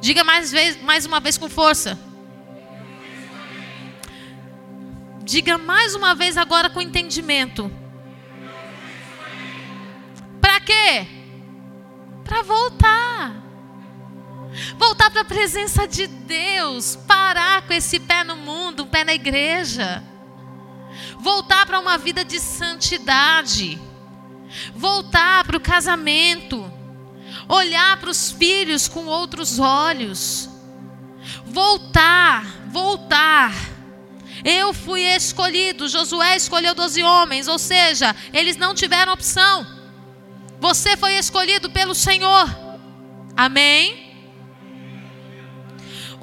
[0.00, 1.98] Diga mais, vez, mais uma vez com força.
[5.22, 7.70] Diga mais uma vez agora com entendimento.
[10.40, 11.06] para quê?
[12.24, 13.40] Para voltar.
[14.76, 19.14] Voltar para a presença de Deus, parar com esse pé no mundo, um pé na
[19.14, 20.02] igreja.
[21.18, 23.80] Voltar para uma vida de santidade.
[24.74, 26.69] Voltar para o casamento.
[27.50, 30.48] Olhar para os filhos com outros olhos.
[31.44, 33.52] Voltar, voltar.
[34.44, 39.66] Eu fui escolhido, Josué escolheu doze homens, ou seja, eles não tiveram opção.
[40.60, 42.48] Você foi escolhido pelo Senhor.
[43.36, 44.14] Amém?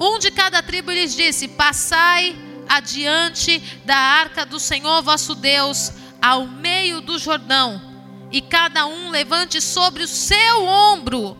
[0.00, 2.34] Um de cada tribo lhes disse: Passai
[2.66, 7.87] adiante da arca do Senhor vosso Deus, ao meio do Jordão,
[8.30, 11.36] e cada um levante sobre o seu ombro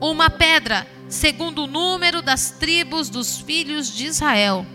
[0.00, 4.66] uma pedra, segundo o número das tribos dos filhos de Israel.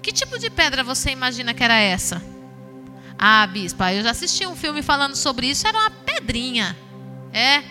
[0.00, 2.22] Que tipo de pedra você imagina que era essa?
[3.18, 6.76] Ah, bispa, eu já assisti um filme falando sobre isso, era uma pedrinha.
[7.32, 7.62] É,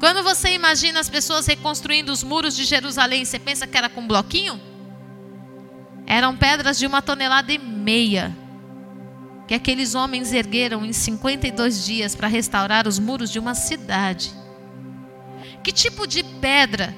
[0.00, 4.06] quando você imagina as pessoas reconstruindo os muros de Jerusalém, você pensa que era com
[4.06, 4.60] bloquinho?
[6.06, 8.34] Eram pedras de uma tonelada e meia.
[9.48, 14.32] Que aqueles homens ergueram em 52 dias para restaurar os muros de uma cidade.
[15.64, 16.94] Que tipo de pedra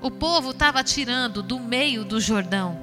[0.00, 2.76] o povo estava tirando do meio do Jordão?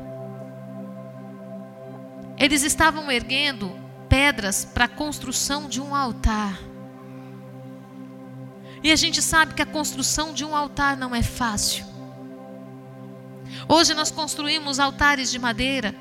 [2.38, 3.72] Eles estavam erguendo
[4.07, 6.59] pedras para a construção de um altar.
[8.84, 11.84] E a gente sabe que a construção de um altar não é fácil.
[13.68, 15.95] Hoje nós construímos altares de madeira,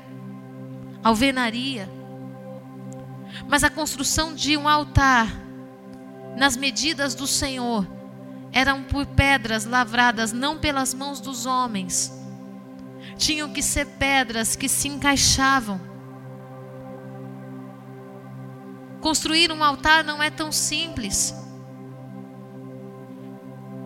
[1.03, 1.96] alvenaria.
[3.47, 5.27] Mas a construção de um altar,
[6.37, 7.85] nas medidas do Senhor,
[8.51, 12.11] eram por pedras lavradas não pelas mãos dos homens.
[13.17, 15.79] Tinham que ser pedras que se encaixavam.
[19.01, 21.33] Construir um altar não é tão simples.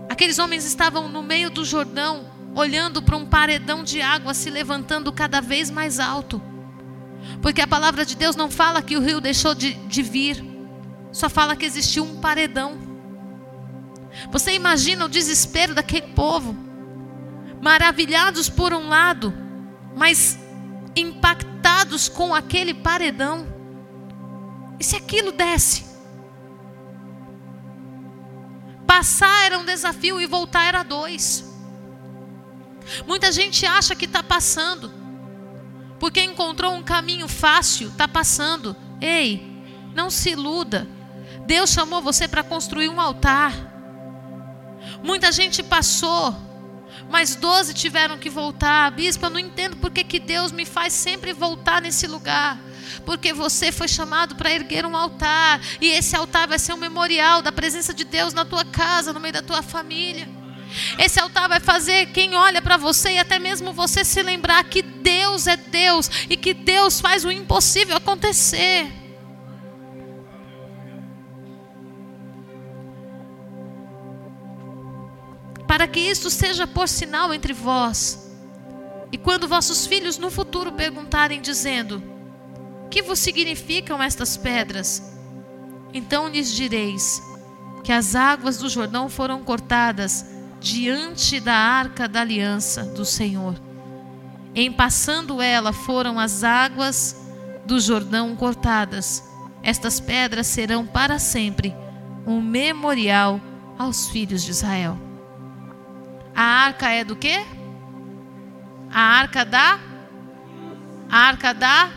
[0.09, 5.11] Aqueles homens estavam no meio do Jordão, olhando para um paredão de água se levantando
[5.11, 6.41] cada vez mais alto.
[7.41, 10.43] Porque a palavra de Deus não fala que o rio deixou de, de vir,
[11.11, 12.77] só fala que existiu um paredão.
[14.31, 16.55] Você imagina o desespero daquele povo,
[17.61, 19.33] maravilhados por um lado,
[19.95, 20.37] mas
[20.95, 23.47] impactados com aquele paredão.
[24.79, 25.85] E se aquilo desce?
[28.85, 31.49] Passar era um desafio e voltar era dois.
[33.07, 34.91] Muita gente acha que está passando,
[36.01, 38.75] porque encontrou um caminho fácil, está passando.
[38.99, 40.87] Ei, não se iluda.
[41.45, 43.53] Deus chamou você para construir um altar.
[45.03, 46.35] Muita gente passou,
[47.07, 48.89] mas doze tiveram que voltar.
[48.89, 52.59] Bispo, eu não entendo porque que Deus me faz sempre voltar nesse lugar
[53.05, 57.41] porque você foi chamado para erguer um altar, e esse altar vai ser um memorial
[57.41, 60.27] da presença de Deus na tua casa, no meio da tua família.
[60.97, 64.81] Esse altar vai fazer quem olha para você e até mesmo você se lembrar que
[64.81, 68.87] Deus é Deus e que Deus faz o impossível acontecer.
[75.67, 78.29] Para que isso seja por sinal entre vós.
[79.11, 82.01] E quando vossos filhos no futuro perguntarem, dizendo:
[82.89, 85.01] que vos significam estas pedras?
[85.93, 87.21] Então lhes direis
[87.83, 90.25] que as águas do Jordão foram cortadas
[90.61, 93.55] diante da arca da aliança do Senhor.
[94.53, 97.19] Em passando ela foram as águas
[97.65, 99.27] do Jordão cortadas.
[99.63, 101.75] Estas pedras serão para sempre
[102.27, 103.41] um memorial
[103.77, 104.97] aos filhos de Israel.
[106.35, 107.43] A arca é do quê?
[108.93, 109.79] A arca da
[111.09, 111.89] a arca da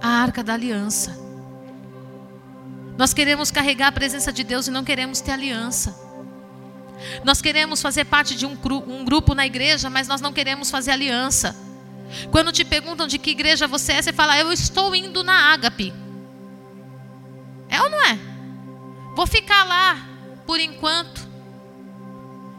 [0.00, 1.23] a arca da aliança.
[2.96, 5.94] Nós queremos carregar a presença de Deus e não queremos ter aliança.
[7.24, 10.92] Nós queremos fazer parte de um, um grupo na igreja, mas nós não queremos fazer
[10.92, 11.56] aliança.
[12.30, 15.92] Quando te perguntam de que igreja você é, você fala, eu estou indo na ágape.
[17.68, 18.18] É ou não é?
[19.16, 19.96] Vou ficar lá
[20.46, 21.26] por enquanto.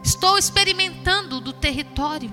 [0.04, 2.32] Estou experimentando do território.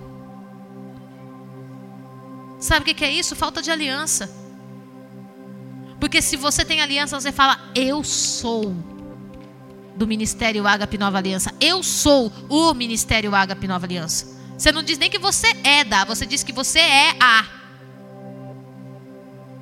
[2.60, 3.36] Sabe o que é isso?
[3.36, 4.43] Falta de aliança.
[6.04, 8.76] Porque se você tem aliança, você fala: Eu sou
[9.96, 11.54] do Ministério Ágape Nova Aliança.
[11.62, 14.38] Eu sou o Ministério Ágape Nova Aliança.
[14.58, 17.48] Você não diz nem que você é da, você diz que você é a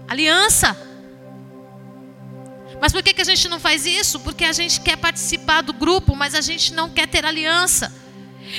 [0.08, 0.76] aliança.
[2.82, 4.20] Mas por que, que a gente não faz isso?
[4.22, 7.94] Porque a gente quer participar do grupo, mas a gente não quer ter aliança.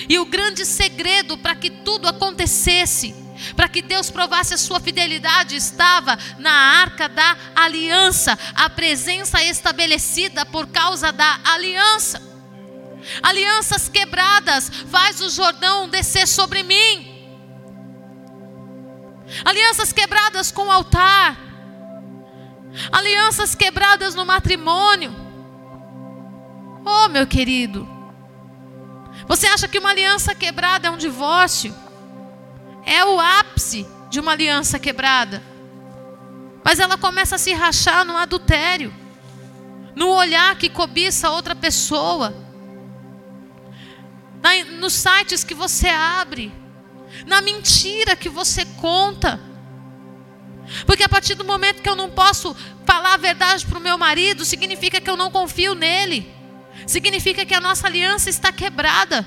[0.09, 3.22] E o grande segredo para que tudo acontecesse
[3.57, 10.45] para que Deus provasse a sua fidelidade, estava na arca da aliança, a presença estabelecida
[10.47, 12.21] por causa da aliança.
[13.23, 17.11] Alianças quebradas, faz o Jordão descer sobre mim.
[19.45, 21.37] Alianças quebradas com o altar.
[22.91, 25.15] Alianças quebradas no matrimônio.
[26.85, 27.89] Oh, meu querido.
[29.27, 31.75] Você acha que uma aliança quebrada é um divórcio?
[32.85, 35.43] É o ápice de uma aliança quebrada.
[36.65, 38.95] Mas ela começa a se rachar no adultério,
[39.95, 42.35] no olhar que cobiça outra pessoa,
[44.41, 46.53] na, nos sites que você abre,
[47.27, 49.41] na mentira que você conta.
[50.87, 52.55] Porque a partir do momento que eu não posso
[52.85, 56.33] falar a verdade para o meu marido, significa que eu não confio nele,
[56.87, 59.27] significa que a nossa aliança está quebrada.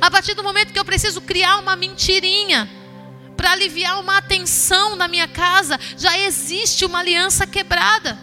[0.00, 2.68] A partir do momento que eu preciso criar uma mentirinha
[3.36, 8.18] para aliviar uma atenção na minha casa, já existe uma aliança quebrada.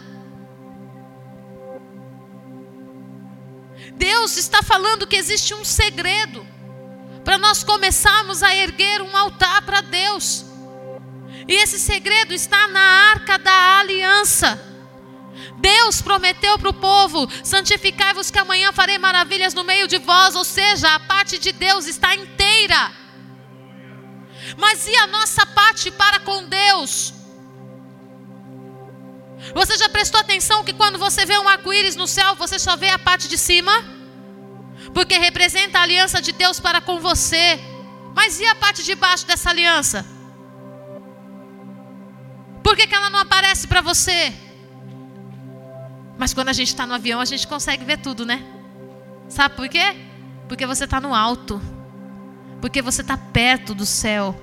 [3.94, 6.46] Deus está falando que existe um segredo
[7.24, 10.44] para nós começarmos a erguer um altar para Deus.
[11.48, 14.67] E esse segredo está na arca da aliança.
[15.58, 20.44] Deus prometeu para o povo: santificai-vos que amanhã farei maravilhas no meio de vós, ou
[20.44, 22.92] seja, a parte de Deus está inteira.
[24.56, 27.14] Mas e a nossa parte para com Deus?
[29.54, 32.90] Você já prestou atenção que quando você vê um arco-íris no céu, você só vê
[32.90, 33.72] a parte de cima?
[34.92, 37.58] Porque representa a aliança de Deus para com você.
[38.14, 40.04] Mas e a parte de baixo dessa aliança?
[42.62, 44.34] Por que, que ela não aparece para você?
[46.18, 48.44] Mas quando a gente está no avião, a gente consegue ver tudo, né?
[49.28, 49.96] Sabe por quê?
[50.48, 51.62] Porque você está no alto.
[52.60, 54.34] Porque você está perto do céu.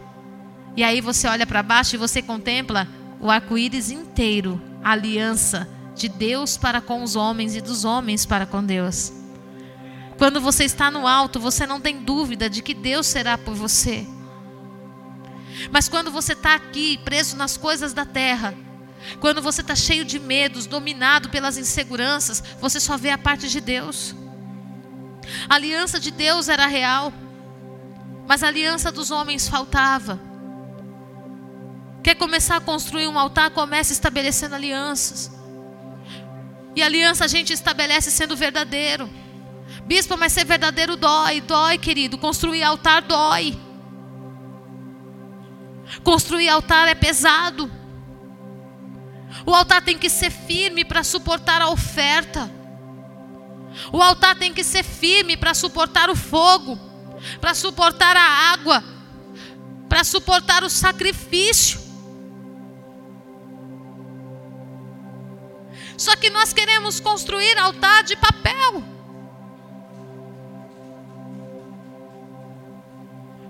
[0.78, 2.88] E aí você olha para baixo e você contempla
[3.20, 8.46] o arco-íris inteiro a aliança de Deus para com os homens e dos homens para
[8.46, 9.12] com Deus.
[10.18, 14.08] Quando você está no alto, você não tem dúvida de que Deus será por você.
[15.72, 18.54] Mas quando você está aqui, preso nas coisas da terra,
[19.20, 23.62] quando você está cheio de medos, dominado pelas inseguranças, você só vê a parte de
[23.62, 24.16] Deus.
[25.50, 27.12] A aliança de Deus era real,
[28.28, 30.20] mas a aliança dos homens faltava.
[32.04, 33.50] Quer começar a construir um altar?
[33.50, 35.32] Comece estabelecendo alianças.
[36.76, 39.10] E aliança a gente estabelece sendo verdadeiro.
[39.86, 42.18] Bispo, mas ser verdadeiro dói, dói, querido.
[42.18, 43.58] Construir altar dói.
[46.04, 47.72] Construir altar é pesado.
[49.44, 52.52] O altar tem que ser firme para suportar a oferta.
[53.92, 56.80] O altar tem que ser firme para suportar o fogo,
[57.42, 58.84] para suportar a água,
[59.90, 61.84] para suportar o sacrifício.
[65.98, 68.84] Só que nós queremos construir altar de papel.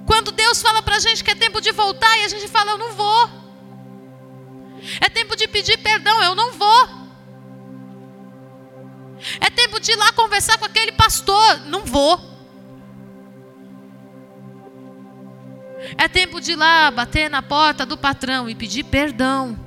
[0.05, 2.71] Quando Deus fala para a gente que é tempo de voltar e a gente fala,
[2.71, 3.44] eu não vou.
[5.01, 7.05] É tempo de pedir perdão, eu não vou.
[9.39, 12.19] É tempo de ir lá conversar com aquele pastor, não vou.
[15.97, 19.57] É tempo de ir lá bater na porta do patrão e pedir perdão.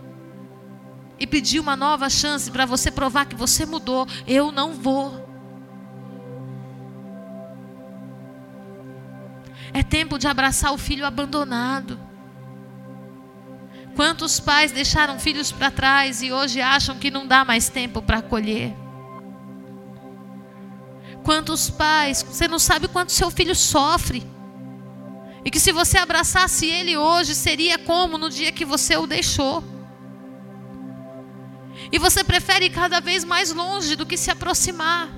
[1.18, 4.06] E pedir uma nova chance para você provar que você mudou.
[4.26, 5.26] Eu não vou.
[9.72, 12.07] É tempo de abraçar o filho abandonado.
[13.98, 18.18] Quantos pais deixaram filhos para trás e hoje acham que não dá mais tempo para
[18.18, 18.72] acolher?
[21.24, 24.24] Quantos pais, você não sabe quanto seu filho sofre.
[25.44, 29.64] E que se você abraçasse ele hoje, seria como no dia que você o deixou.
[31.90, 35.08] E você prefere ir cada vez mais longe do que se aproximar.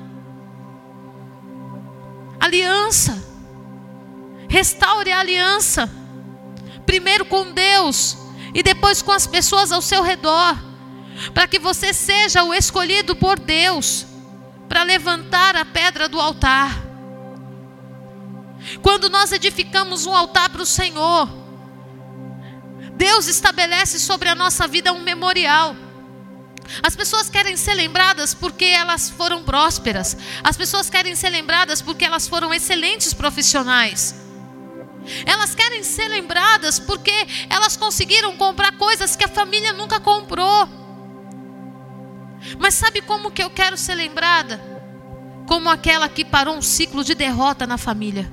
[2.41, 3.23] Aliança.
[4.49, 5.87] Restaure a aliança.
[6.87, 8.17] Primeiro com Deus,
[8.55, 10.57] e depois com as pessoas ao seu redor,
[11.35, 14.07] para que você seja o escolhido por Deus
[14.69, 16.81] para levantar a pedra do altar.
[18.83, 21.29] Quando nós edificamos um altar para o Senhor,
[22.95, 25.75] Deus estabelece sobre a nossa vida um memorial.
[26.83, 30.17] As pessoas querem ser lembradas porque elas foram prósperas.
[30.45, 34.15] As pessoas querem ser lembradas porque elas foram excelentes profissionais.
[35.27, 37.13] Elas querem ser lembradas porque
[37.49, 40.69] elas conseguiram comprar coisas que a família nunca comprou.
[42.59, 44.61] Mas sabe como que eu quero ser lembrada?
[45.47, 48.33] Como aquela que parou um ciclo de derrota na família.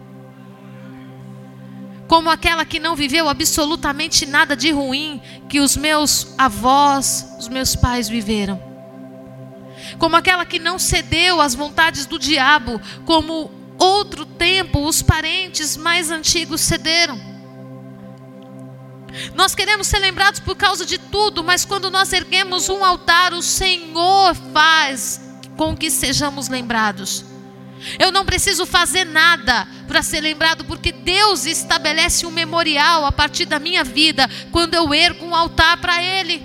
[2.08, 7.76] como aquela que não viveu absolutamente nada de ruim que os meus avós, os meus
[7.76, 8.62] pais viveram.
[9.98, 16.12] Como aquela que não cedeu às vontades do diabo, como outro tempo os parentes mais
[16.12, 17.20] antigos cederam.
[19.34, 23.42] Nós queremos ser lembrados por causa de tudo, mas quando nós erguemos um altar, o
[23.42, 25.22] Senhor faz
[25.56, 27.26] com que sejamos lembrados.
[28.00, 33.46] Eu não preciso fazer nada para ser lembrado, porque Deus estabelece um memorial a partir
[33.46, 36.42] da minha vida quando eu ergo um altar para Ele.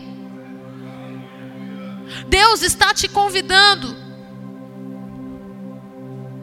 [2.29, 4.02] Deus está te convidando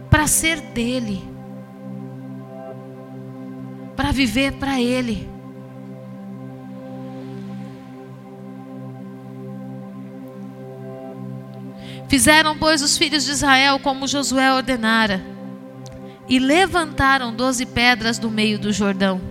[0.10, 1.24] para ser dele,
[3.96, 5.30] para viver para Ele.
[12.08, 15.24] Fizeram, pois, os filhos de Israel como Josué ordenara,
[16.28, 19.22] e levantaram doze pedras do meio do Jordão,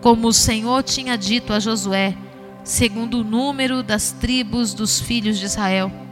[0.00, 2.16] como o Senhor tinha dito a Josué,
[2.64, 6.07] segundo o número das tribos dos filhos de Israel.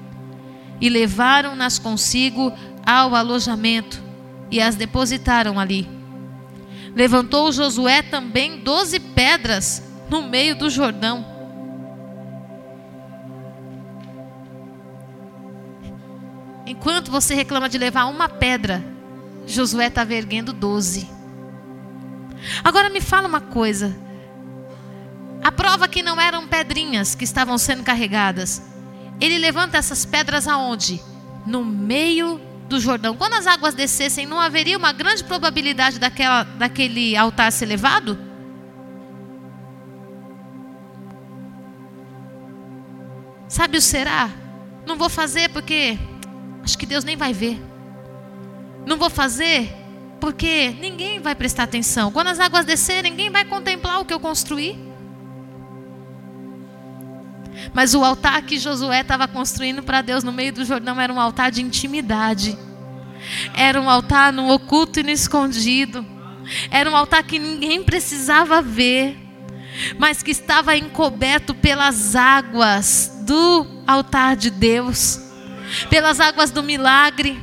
[0.80, 2.52] E levaram-nas consigo
[2.84, 4.02] ao alojamento,
[4.50, 5.88] e as depositaram ali.
[6.94, 11.36] Levantou Josué também doze pedras no meio do Jordão
[16.66, 18.84] Enquanto você reclama de levar uma pedra,
[19.46, 21.08] Josué estava erguendo doze.
[22.64, 23.96] Agora me fala uma coisa.
[25.42, 28.60] A prova que não eram pedrinhas que estavam sendo carregadas.
[29.20, 31.00] Ele levanta essas pedras aonde?
[31.46, 33.16] No meio do Jordão.
[33.16, 38.18] Quando as águas descessem, não haveria uma grande probabilidade daquela, daquele altar ser levado?
[43.48, 44.30] Sabe o será?
[44.84, 45.98] Não vou fazer porque
[46.62, 47.60] acho que Deus nem vai ver.
[48.84, 49.72] Não vou fazer
[50.20, 52.10] porque ninguém vai prestar atenção.
[52.10, 54.78] Quando as águas descerem, ninguém vai contemplar o que eu construí.
[57.72, 61.20] Mas o altar que Josué estava construindo para Deus no meio do Jordão era um
[61.20, 62.56] altar de intimidade.
[63.54, 66.04] Era um altar no oculto e no escondido.
[66.70, 69.18] Era um altar que ninguém precisava ver,
[69.98, 75.26] mas que estava encoberto pelas águas do altar de Deus
[75.90, 77.40] pelas águas do milagre.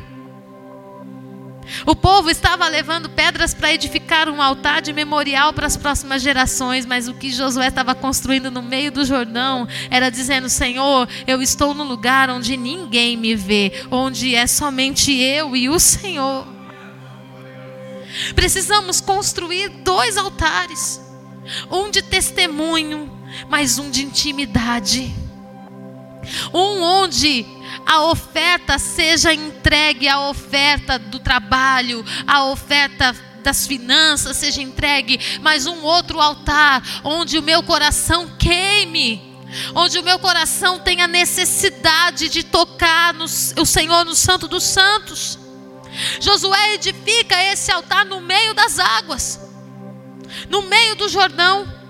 [1.86, 6.86] O povo estava levando pedras para edificar um altar de memorial para as próximas gerações,
[6.86, 11.74] mas o que Josué estava construindo no meio do Jordão era dizendo: Senhor, eu estou
[11.74, 16.48] no lugar onde ninguém me vê, onde é somente eu e o Senhor.
[18.36, 21.02] Precisamos construir dois altares:
[21.72, 23.12] um de testemunho,
[23.50, 25.14] mas um de intimidade.
[26.54, 27.46] Um onde
[27.86, 35.66] a oferta seja entregue, a oferta do trabalho, a oferta das finanças seja entregue, mas
[35.66, 39.38] um outro altar onde o meu coração queime,
[39.76, 45.38] onde o meu coração tenha necessidade de tocar no, o Senhor no Santo dos Santos.
[46.20, 49.40] Josué edifica esse altar no meio das águas,
[50.50, 51.83] no meio do Jordão.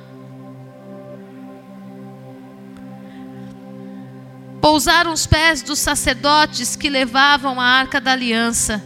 [4.63, 8.81] Pousaram os pés dos sacerdotes que levavam a arca da aliança,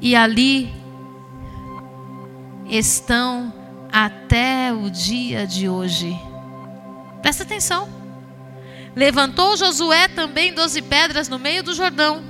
[0.00, 0.72] e ali
[2.66, 3.52] estão
[3.92, 6.18] até o dia de hoje.
[7.20, 7.90] Presta atenção.
[8.96, 12.24] Levantou Josué também doze pedras no meio do Jordão,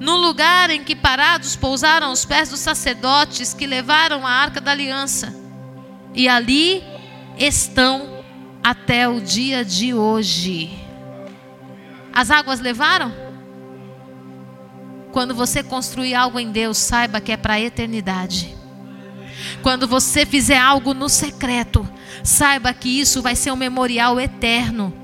[0.00, 4.70] no lugar em que parados pousaram os pés dos sacerdotes que levaram a arca da
[4.70, 5.36] aliança,
[6.14, 6.82] e ali
[7.36, 8.24] estão
[8.62, 10.83] até o dia de hoje.
[12.14, 13.12] As águas levaram?
[15.12, 18.56] Quando você construir algo em Deus, saiba que é para a eternidade.
[19.62, 21.88] Quando você fizer algo no secreto,
[22.22, 25.03] saiba que isso vai ser um memorial eterno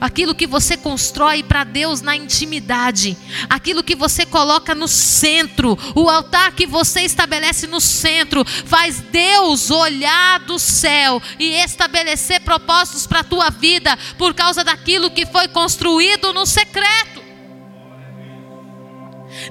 [0.00, 3.16] aquilo que você constrói para Deus na intimidade,
[3.48, 9.70] aquilo que você coloca no centro, o altar que você estabelece no centro, faz Deus
[9.70, 15.48] olhar do céu e estabelecer propósitos para a tua vida por causa daquilo que foi
[15.48, 17.22] construído no secreto.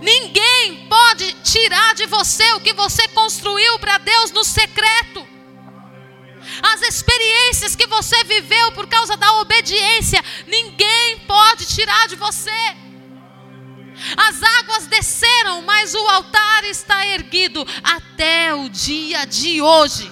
[0.01, 5.30] Ninguém pode tirar de você o que você construiu para Deus no secreto
[6.61, 12.51] as experiências que você viveu por causa da obediência, ninguém pode tirar de você.
[14.17, 20.11] As águas desceram, mas o altar está erguido até o dia de hoje.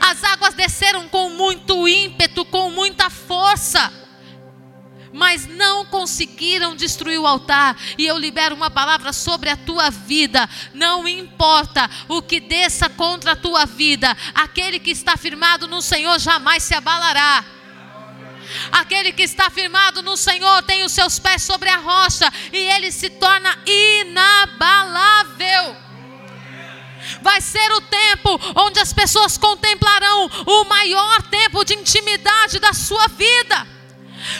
[0.00, 3.92] As águas desceram com muito ímpeto, com muita força.
[5.14, 7.78] Mas não conseguiram destruir o altar.
[7.96, 10.48] E eu libero uma palavra sobre a tua vida.
[10.74, 16.18] Não importa o que desça contra a tua vida, aquele que está firmado no Senhor
[16.18, 17.44] jamais se abalará.
[18.72, 22.90] Aquele que está firmado no Senhor tem os seus pés sobre a rocha e ele
[22.90, 25.76] se torna inabalável.
[27.22, 33.06] Vai ser o tempo onde as pessoas contemplarão o maior tempo de intimidade da sua
[33.08, 33.73] vida.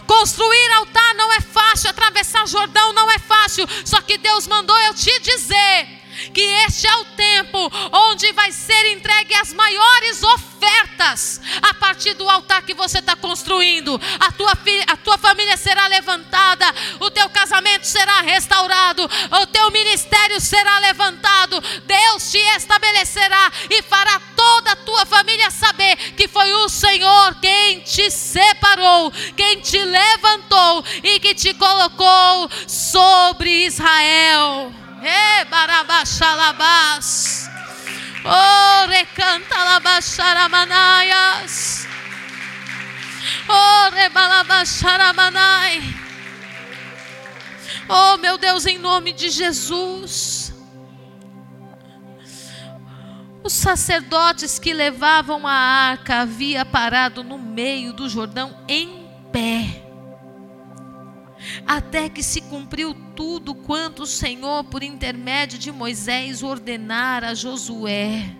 [0.06, 3.66] Construir altar não é fácil, atravessar Jordão não é fácil.
[3.84, 8.92] Só que Deus mandou eu te dizer que este é o tempo onde vai ser
[8.92, 14.00] entregue as maiores ofertas a partir do altar que você está construindo.
[14.20, 14.52] A tua,
[14.86, 16.66] a tua família será levantada,
[17.00, 19.04] o teu casamento será restaurado,
[19.42, 21.60] o teu ministério será levantado.
[21.84, 24.20] Deus te estabelecerá e fará
[24.54, 30.84] toda a tua família saber que foi o Senhor quem te separou, quem te levantou
[31.02, 34.72] e que te colocou sobre Israel.
[35.02, 37.50] E barabaxalabás.
[38.24, 41.88] Oh, recanta labaxaramanaias.
[43.48, 45.82] Oh, rebalabaxaramanai.
[47.88, 50.43] Oh, meu Deus, em nome de Jesus.
[53.44, 59.84] Os sacerdotes que levavam a arca havia parado no meio do Jordão em pé
[61.66, 68.34] até que se cumpriu tudo quanto o Senhor, por intermédio de Moisés, ordenara a Josué.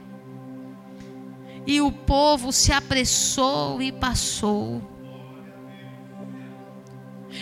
[1.66, 4.82] E o povo se apressou e passou.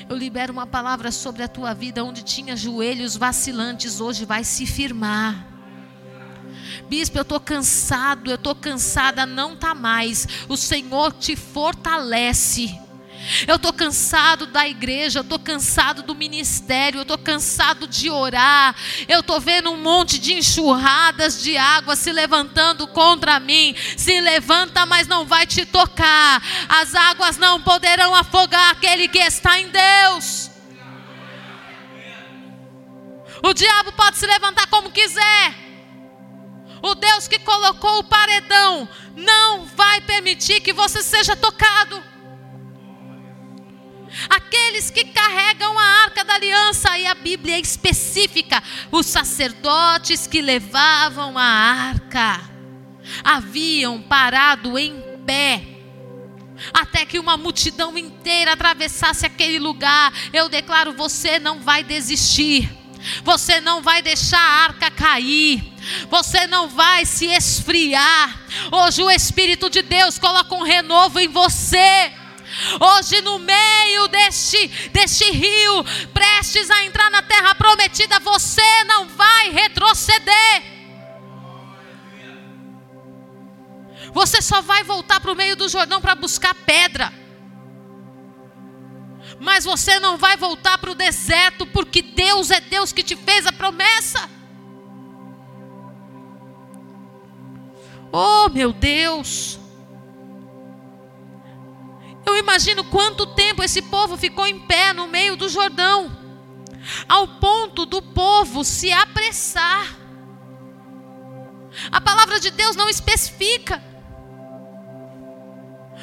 [0.08, 4.64] Eu libero uma palavra sobre a tua vida, onde tinha joelhos vacilantes, hoje vai se
[4.66, 5.51] firmar.
[6.88, 10.26] Bispo, eu estou cansado, eu estou cansada, não está mais.
[10.48, 12.78] O Senhor te fortalece.
[13.46, 18.74] Eu estou cansado da igreja, eu estou cansado do ministério, eu estou cansado de orar.
[19.06, 23.74] Eu estou vendo um monte de enxurradas de água se levantando contra mim.
[23.96, 26.42] Se levanta, mas não vai te tocar.
[26.68, 30.50] As águas não poderão afogar aquele que está em Deus.
[33.42, 35.61] O diabo pode se levantar como quiser.
[36.82, 42.02] O Deus que colocou o paredão não vai permitir que você seja tocado
[44.28, 50.40] aqueles que carregam a arca da aliança, e a Bíblia é específica: os sacerdotes que
[50.40, 52.40] levavam a arca
[53.24, 55.68] haviam parado em pé.
[56.72, 62.70] Até que uma multidão inteira atravessasse aquele lugar, eu declaro: você não vai desistir,
[63.22, 65.62] você não vai deixar a arca cair,
[66.09, 68.40] você não vai se esfriar.
[68.70, 72.12] Hoje o Espírito de Deus coloca um renovo em você.
[72.78, 79.50] Hoje, no meio deste, deste rio, prestes a entrar na terra prometida, você não vai
[79.50, 80.62] retroceder.
[84.12, 87.21] Você só vai voltar para o meio do Jordão para buscar pedra.
[89.43, 93.45] Mas você não vai voltar para o deserto, porque Deus é Deus que te fez
[93.45, 94.30] a promessa.
[98.12, 99.59] Oh, meu Deus.
[102.24, 106.16] Eu imagino quanto tempo esse povo ficou em pé no meio do Jordão,
[107.09, 109.99] ao ponto do povo se apressar.
[111.90, 113.82] A palavra de Deus não especifica,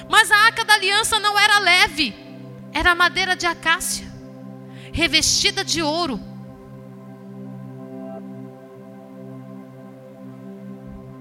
[0.09, 2.28] mas a arca da aliança não era leve,
[2.73, 4.07] era madeira de acácia,
[4.91, 6.19] revestida de ouro.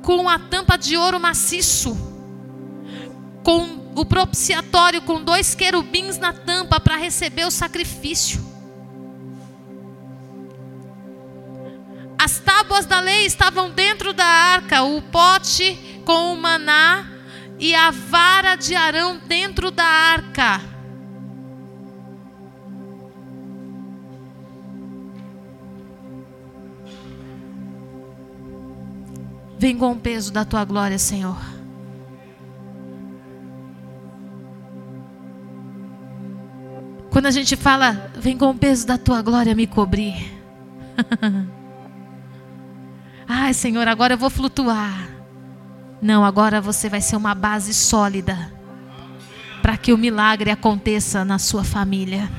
[0.03, 1.97] Com a tampa de ouro maciço,
[3.43, 8.47] com o propiciatório com dois querubins na tampa para receber o sacrifício.
[12.19, 17.07] As tábuas da lei estavam dentro da arca, o pote com o maná
[17.59, 20.78] e a vara de Arão dentro da arca.
[29.59, 31.37] Vem com o peso da tua glória, Senhor.
[37.11, 40.33] Quando a gente fala, vem com o peso da tua glória me cobrir.
[43.27, 45.09] Ai, Senhor, agora eu vou flutuar.
[46.01, 48.53] Não, agora você vai ser uma base sólida
[49.61, 52.31] para que o milagre aconteça na sua família.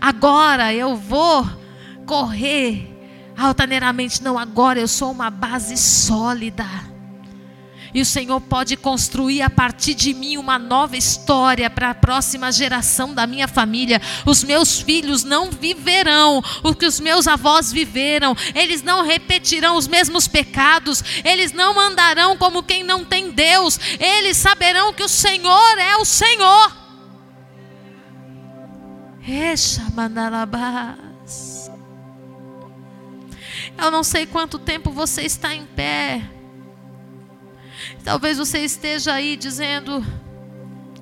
[0.00, 1.44] Agora eu vou
[2.06, 2.93] correr
[3.36, 4.22] altaneiramente.
[4.22, 6.66] Não, agora eu sou uma base sólida
[7.92, 12.50] E o Senhor pode construir a partir de mim uma nova história para a próxima
[12.50, 14.02] geração da minha família.
[14.26, 18.36] Os meus filhos não viverão o que os meus avós viveram.
[18.54, 21.04] Eles não repetirão os mesmos pecados.
[21.24, 23.78] Eles não andarão como quem não tem Deus.
[24.00, 26.84] Eles saberão que o Senhor é o Senhor.
[33.76, 36.22] Eu não sei quanto tempo você está em pé.
[38.04, 40.04] Talvez você esteja aí dizendo: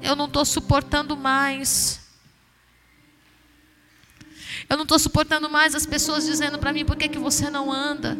[0.02, 2.00] Eu não estou suportando mais.
[4.68, 7.70] Eu não estou suportando mais as pessoas dizendo para mim: Por que, que você não
[7.70, 8.16] anda?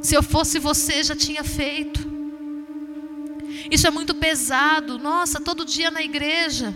[0.00, 2.16] Se eu fosse você, já tinha feito.
[3.70, 4.98] Isso é muito pesado.
[4.98, 6.74] Nossa, todo dia na igreja.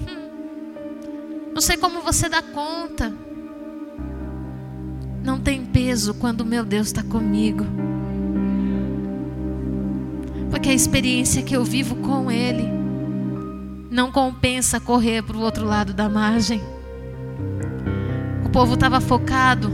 [0.00, 1.52] Hum.
[1.52, 3.14] Não sei como você dá conta.
[5.24, 7.64] Não tem peso quando meu Deus está comigo
[10.54, 12.72] porque a experiência que eu vivo com Ele
[13.90, 16.62] não compensa correr para o outro lado da margem.
[18.46, 19.72] O povo estava focado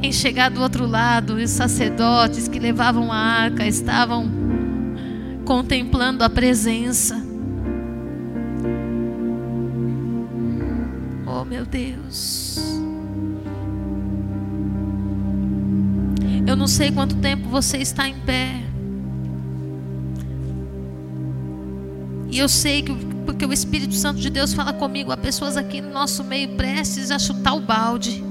[0.00, 4.30] em chegar do outro lado, e os sacerdotes que levavam a arca estavam
[5.44, 7.20] contemplando a presença.
[11.26, 12.89] Oh, meu Deus.
[16.50, 18.60] Eu não sei quanto tempo você está em pé.
[22.28, 22.92] E eu sei que
[23.24, 27.12] porque o Espírito Santo de Deus fala comigo, há pessoas aqui no nosso meio prestes
[27.12, 28.24] a chutar o balde.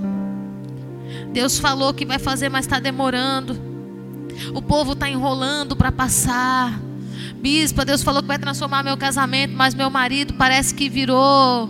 [1.31, 3.57] Deus falou que vai fazer, mas está demorando.
[4.53, 6.77] O povo está enrolando para passar.
[7.37, 11.69] Bispa, Deus falou que vai transformar meu casamento, mas meu marido parece que virou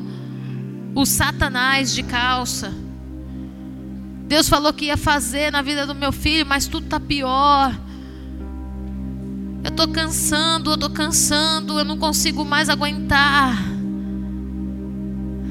[0.95, 2.88] o Satanás de calça.
[4.29, 7.75] Deus falou que ia fazer na vida do meu filho, mas tudo está pior.
[9.63, 13.57] Eu estou cansando, eu estou cansando, eu não consigo mais aguentar.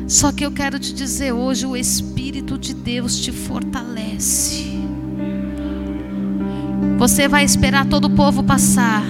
[0.07, 4.79] Só que eu quero te dizer hoje: o Espírito de Deus te fortalece.
[6.99, 9.03] Você vai esperar todo o povo passar.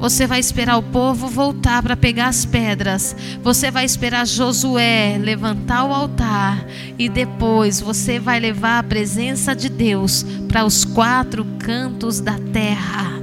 [0.00, 3.14] Você vai esperar o povo voltar para pegar as pedras.
[3.42, 6.66] Você vai esperar Josué levantar o altar.
[6.98, 13.20] E depois você vai levar a presença de Deus para os quatro cantos da terra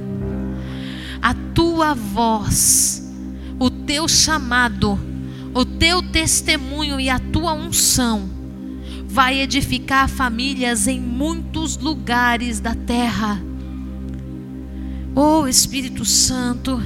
[1.20, 3.12] a tua voz,
[3.58, 4.98] o teu chamado,
[5.54, 8.30] o teu testemunho e a tua unção
[9.06, 13.47] vai edificar famílias em muitos lugares da terra.
[15.20, 16.80] Oh Espírito Santo,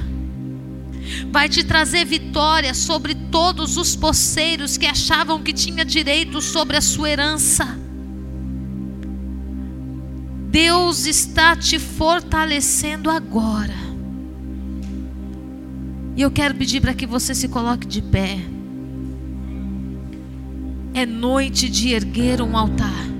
[1.31, 6.81] vai te trazer vitória sobre todos os poceiros que achavam que tinha direito sobre a
[6.81, 7.77] sua herança.
[10.49, 13.75] Deus está te fortalecendo agora.
[16.15, 18.39] E eu quero pedir para que você se coloque de pé.
[20.95, 23.12] É noite de erguer um altar.